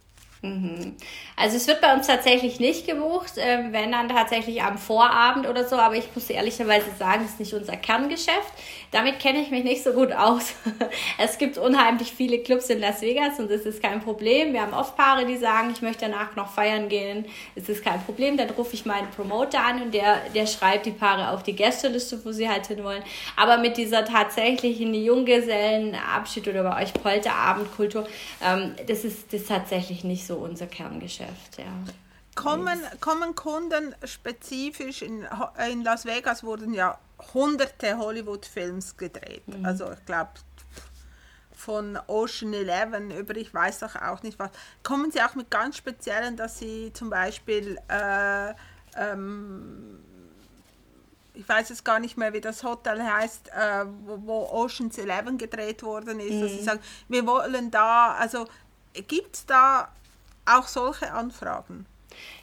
[0.40, 0.96] Mhm.
[1.36, 5.66] Also es wird bei uns tatsächlich nicht gebucht, äh, wenn dann tatsächlich am Vorabend oder
[5.66, 8.52] so, aber ich muss ehrlicherweise sagen, das ist nicht unser Kerngeschäft.
[8.90, 10.54] Damit kenne ich mich nicht so gut aus.
[11.18, 14.52] es gibt unheimlich viele Clubs in Las Vegas und das ist kein Problem.
[14.52, 17.26] Wir haben oft Paare, die sagen, ich möchte danach noch feiern gehen.
[17.54, 18.36] Es ist kein Problem.
[18.36, 22.24] Dann rufe ich meinen Promoter an und der, der schreibt die Paare auf die Gästeliste,
[22.24, 23.02] wo sie halt hinwollen.
[23.36, 28.06] Aber mit dieser tatsächlichen Junggesellenabschied oder bei euch Polterabendkultur,
[28.42, 31.64] ähm, das ist das ist tatsächlich nicht so unser Kerngeschäft, ja.
[32.34, 35.26] Kommen, kommen Kunden spezifisch in,
[35.72, 36.96] in Las Vegas wurden ja
[37.34, 39.46] hunderte Hollywood-Films gedreht.
[39.46, 39.64] Mhm.
[39.64, 40.30] Also ich glaube
[41.52, 44.50] von Ocean Eleven über ich weiß doch auch nicht was.
[44.84, 48.54] Kommen sie auch mit ganz speziellen, dass sie zum Beispiel äh,
[48.96, 50.00] ähm,
[51.38, 55.38] ich weiß jetzt gar nicht mehr, wie das Hotel heißt, äh, wo, wo Oceans Eleven
[55.38, 56.40] gedreht worden ist, mhm.
[56.40, 56.64] dass sie mhm.
[56.64, 58.46] sagen, wir wollen da, also
[59.06, 59.88] gibt es da
[60.44, 61.86] auch solche Anfragen?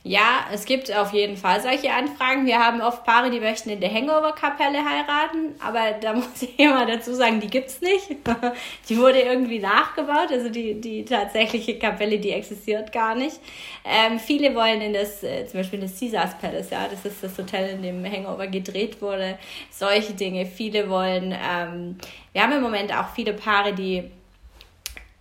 [0.07, 2.45] Ja, es gibt auf jeden Fall solche Anfragen.
[2.45, 6.85] Wir haben oft Paare, die möchten in der Hangover-Kapelle heiraten, aber da muss ich immer
[6.85, 8.09] dazu sagen, die gibt es nicht.
[8.87, 13.39] Die wurde irgendwie nachgebaut, also die, die tatsächliche Kapelle, die existiert gar nicht.
[13.83, 17.23] Ähm, viele wollen in das, äh, zum Beispiel in das Caesars Palace, ja, das ist
[17.23, 19.39] das Hotel, in dem Hangover gedreht wurde.
[19.71, 20.45] Solche Dinge.
[20.45, 21.97] Viele wollen, ähm,
[22.31, 24.11] wir haben im Moment auch viele Paare, die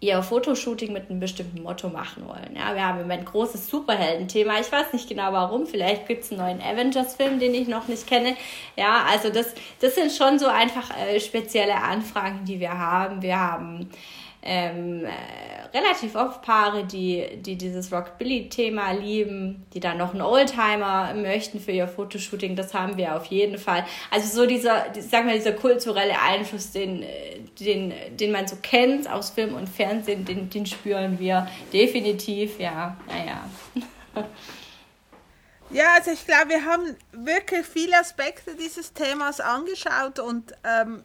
[0.04, 2.54] ihr Fotoshooting mit einem bestimmten Motto machen wollen.
[2.54, 4.60] Ja, wir haben im Moment ein großes Superhelden-Thema.
[4.60, 5.66] Ich weiß nicht genau warum.
[5.66, 8.36] Vielleicht gibt es einen neuen Avengers-Film, den ich noch nicht kenne.
[8.76, 13.22] Ja, also das, das sind schon so einfach äh, spezielle Anfragen, die wir haben.
[13.22, 13.88] Wir haben
[14.44, 21.14] ähm, äh, relativ oft Paare, die, die dieses Rockabilly-Thema lieben, die dann noch einen Oldtimer
[21.14, 22.54] möchten für ihr Fotoshooting.
[22.54, 23.84] Das haben wir auf jeden Fall.
[24.10, 27.04] Also so dieser, sagen wir, dieser kulturelle Einfluss, den,
[27.58, 32.60] den, den man so kennt aus Film und Fernsehen, den, den spüren wir definitiv.
[32.60, 33.48] Ja, naja.
[35.70, 41.02] Ja, also ich glaube, wir haben wirklich viele Aspekte dieses Themas angeschaut und ähm,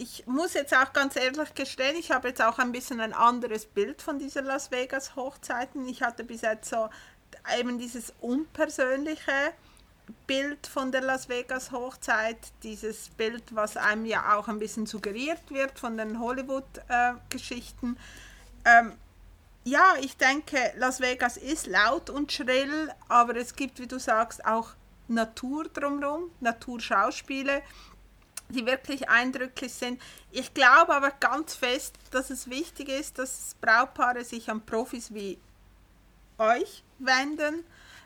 [0.00, 3.66] ich muss jetzt auch ganz ehrlich gestehen, ich habe jetzt auch ein bisschen ein anderes
[3.66, 5.86] Bild von dieser Las Vegas Hochzeiten.
[5.88, 6.88] Ich hatte bis jetzt so
[7.58, 9.52] eben dieses unpersönliche
[10.26, 15.50] Bild von der Las Vegas Hochzeit, dieses Bild, was einem ja auch ein bisschen suggeriert
[15.50, 17.98] wird von den Hollywood-Geschichten.
[18.64, 18.92] Äh, ähm,
[19.64, 24.46] ja, ich denke, Las Vegas ist laut und schrill, aber es gibt, wie du sagst,
[24.46, 24.70] auch
[25.08, 27.62] Natur drumherum, Naturschauspiele
[28.50, 30.00] die wirklich eindrücklich sind.
[30.30, 35.38] Ich glaube aber ganz fest, dass es wichtig ist, dass Brautpaare sich an Profis wie
[36.38, 37.64] euch wenden,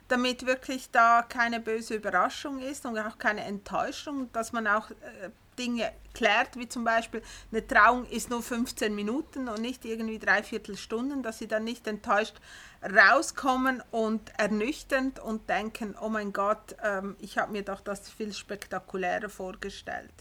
[0.08, 5.30] damit wirklich da keine böse Überraschung ist und auch keine Enttäuschung, dass man auch äh,
[5.58, 10.76] Dinge klärt, wie zum Beispiel eine Trauung ist nur 15 Minuten und nicht irgendwie dreiviertel
[10.76, 12.36] Stunden, dass sie dann nicht enttäuscht
[12.82, 18.32] rauskommen und ernüchternd und denken, oh mein Gott, ähm, ich habe mir doch das viel
[18.32, 20.12] spektakulärer vorgestellt.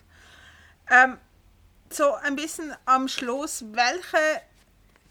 [0.89, 1.17] Ähm,
[1.89, 4.41] so ein bisschen am Schluss, welche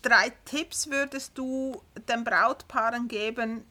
[0.02, 3.64] drei Tipps würdest du den Brautpaaren geben,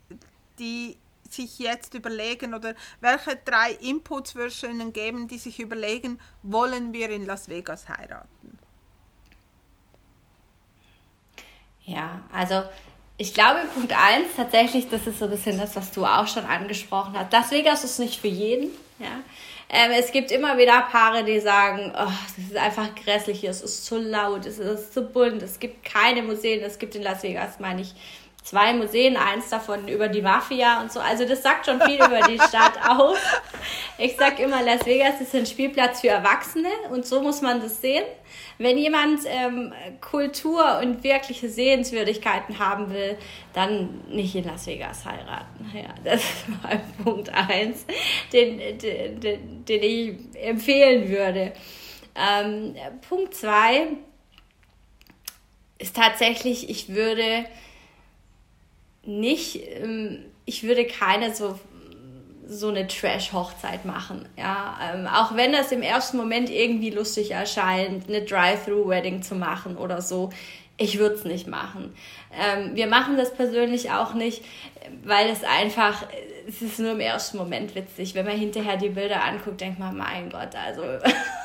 [0.59, 0.97] die
[1.29, 6.93] sich jetzt überlegen oder welche drei Inputs würdest du ihnen geben, die sich überlegen, wollen
[6.93, 8.59] wir in Las Vegas heiraten?
[11.83, 12.63] Ja, also
[13.17, 16.45] ich glaube, Punkt 1 tatsächlich, das ist so ein bisschen das, was du auch schon
[16.45, 17.31] angesprochen hast.
[17.31, 18.69] Las Vegas ist nicht für jeden.
[18.99, 19.21] Ja.
[19.73, 23.61] Ähm, es gibt immer wieder Paare, die sagen, oh, das ist einfach grässlich hier, es
[23.61, 27.23] ist zu laut, es ist zu bunt, es gibt keine Museen, es gibt in Las
[27.23, 27.95] Vegas, meine ich,
[28.43, 30.99] zwei Museen, eins davon über die Mafia und so.
[30.99, 33.17] Also das sagt schon viel über die Stadt aus.
[33.97, 37.81] Ich sag immer, Las Vegas ist ein Spielplatz für Erwachsene und so muss man das
[37.81, 38.03] sehen.
[38.57, 43.17] Wenn jemand ähm, Kultur und wirkliche Sehenswürdigkeiten haben will,
[43.53, 45.71] dann nicht in Las Vegas heiraten.
[45.73, 47.85] Ja, das ist mein Punkt eins,
[48.33, 51.53] den, den, den, den ich empfehlen würde.
[52.15, 52.75] Ähm,
[53.07, 53.87] Punkt zwei
[55.77, 57.45] ist tatsächlich, ich würde
[59.03, 61.59] nicht, ähm, ich würde keine so
[62.51, 64.27] so eine Trash-Hochzeit machen.
[64.37, 69.77] Ja, ähm, auch wenn das im ersten Moment irgendwie lustig erscheint, eine Drive-Through-Wedding zu machen
[69.77, 70.31] oder so.
[70.77, 71.93] Ich würde es nicht machen.
[72.37, 74.43] Ähm, wir machen das persönlich auch nicht,
[75.03, 76.05] weil es einfach,
[76.47, 78.15] es ist nur im ersten Moment witzig.
[78.15, 80.81] Wenn man hinterher die Bilder anguckt, denkt man, mein Gott, also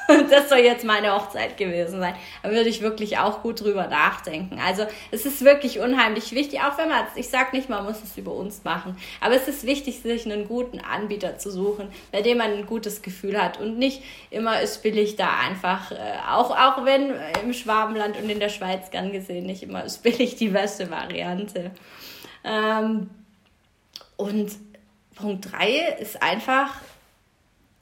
[0.30, 2.14] das soll jetzt meine Hochzeit gewesen sein.
[2.43, 4.59] Da würde ich wirklich auch gut drüber nachdenken.
[4.64, 8.16] Also es ist wirklich unheimlich wichtig, auch wenn man, ich sage nicht, man muss es
[8.16, 12.39] über uns machen, aber es ist wichtig, sich einen guten Anbieter zu suchen, bei dem
[12.39, 15.97] man ein gutes Gefühl hat und nicht immer ist billig da einfach, äh,
[16.30, 17.12] auch, auch wenn
[17.43, 21.70] im Schwabenland und in der Schweiz gern gesehen nicht immer ist billig die beste Variante.
[22.45, 23.11] Ähm,
[24.17, 24.53] und
[25.14, 26.75] Punkt drei ist einfach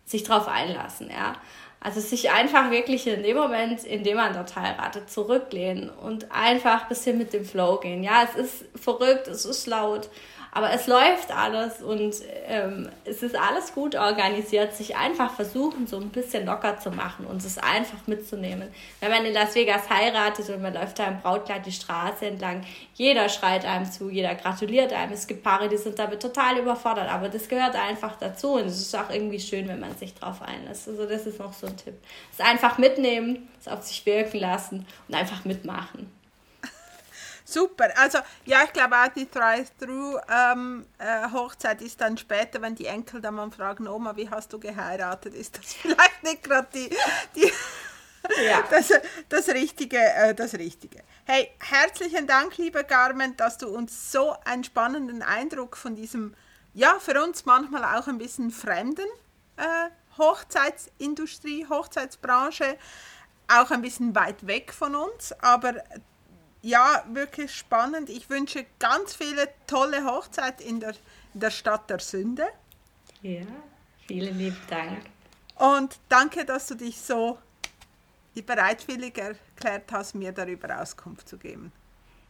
[0.06, 1.34] sich drauf einlassen, ja.
[1.80, 6.84] Also sich einfach wirklich in dem Moment, in dem man dort heiratet, zurücklehnen und einfach
[6.84, 8.02] ein bisschen mit dem Flow gehen.
[8.02, 10.08] Ja, es ist verrückt, es ist laut,
[10.54, 12.14] aber es läuft alles und
[12.46, 17.26] ähm, es ist alles gut organisiert, sich einfach versuchen, so ein bisschen locker zu machen
[17.26, 18.68] und es einfach mitzunehmen.
[19.00, 22.64] Wenn man in Las Vegas heiratet und man läuft da im Brautkleid die Straße entlang,
[22.94, 25.12] jeder schreit einem zu, jeder gratuliert einem.
[25.12, 28.78] Es gibt Paare, die sind damit total überfordert, aber das gehört einfach dazu und es
[28.78, 30.86] ist auch irgendwie schön, wenn man sich drauf einlässt.
[30.86, 31.94] Also das ist noch so ein Tipp.
[32.32, 36.13] Es einfach mitnehmen, es auf sich wirken lassen und einfach mitmachen.
[37.54, 37.90] Super.
[37.96, 43.20] Also ja, ich glaube auch die Drive-Through-Hochzeit ähm, äh, ist dann später, wenn die Enkel
[43.20, 45.34] dann mal fragen, Oma, wie hast du geheiratet?
[45.34, 46.90] Ist das vielleicht nicht gerade die,
[47.36, 47.52] die
[48.44, 48.64] ja.
[48.70, 48.90] das,
[49.28, 51.04] das, Richtige, äh, das Richtige.
[51.26, 56.34] Hey, herzlichen Dank, liebe Carmen, dass du uns so einen spannenden Eindruck von diesem,
[56.72, 59.06] ja, für uns manchmal auch ein bisschen fremden
[59.58, 62.76] äh, Hochzeitsindustrie, Hochzeitsbranche,
[63.46, 65.74] auch ein bisschen weit weg von uns, aber
[66.64, 68.08] ja, wirklich spannend.
[68.08, 70.94] Ich wünsche ganz viele tolle Hochzeiten in der,
[71.34, 72.46] in der Stadt der Sünde.
[73.20, 73.42] Ja,
[74.06, 75.02] vielen lieben Dank.
[75.56, 77.38] Und danke, dass du dich so
[78.46, 81.70] bereitwillig erklärt hast, mir darüber Auskunft zu geben.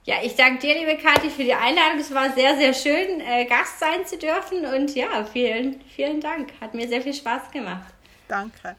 [0.03, 2.01] Ja, ich danke dir, liebe Kathi, für die Einladung.
[2.01, 4.67] Es war sehr, sehr schön, äh, Gast sein zu dürfen.
[4.67, 6.53] Und ja, vielen, vielen Dank.
[6.61, 7.95] Hat mir sehr viel Spaß gemacht.
[8.29, 8.77] Danke.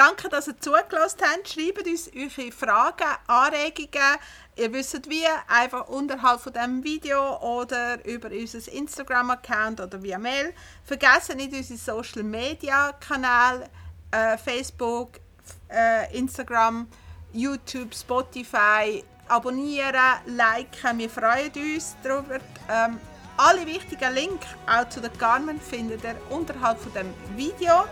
[0.00, 1.46] Danke, dass ihr zugelassen habt.
[1.46, 4.16] Schreibt uns eure Fragen, Anregungen.
[4.56, 10.54] Ihr wisst wie, einfach unterhalb von diesem Video oder über unser Instagram-Account oder via Mail.
[10.84, 13.68] Vergessen nicht unsere Social-Media-Kanäle,
[14.10, 15.20] äh, Facebook,
[15.68, 16.88] äh, Instagram,
[17.34, 19.04] YouTube, Spotify.
[19.28, 19.94] Abonnieren,
[20.24, 22.38] liken, wir freuen uns darüber.
[22.70, 22.98] Ähm,
[23.36, 27.84] alle wichtigen Links auch zu den Garmen findet ihr unterhalb von dem Video.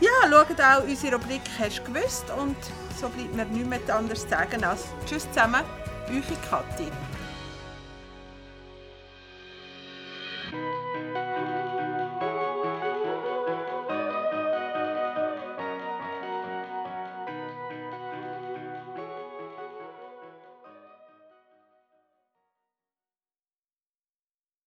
[0.00, 2.56] Ja, schaut auch unsere Rubrik «Hast du gewusst?» und
[2.98, 5.62] so bleibt mir nichts anderes zu sagen als «Tschüss zusammen,
[6.08, 6.90] eure Kathi».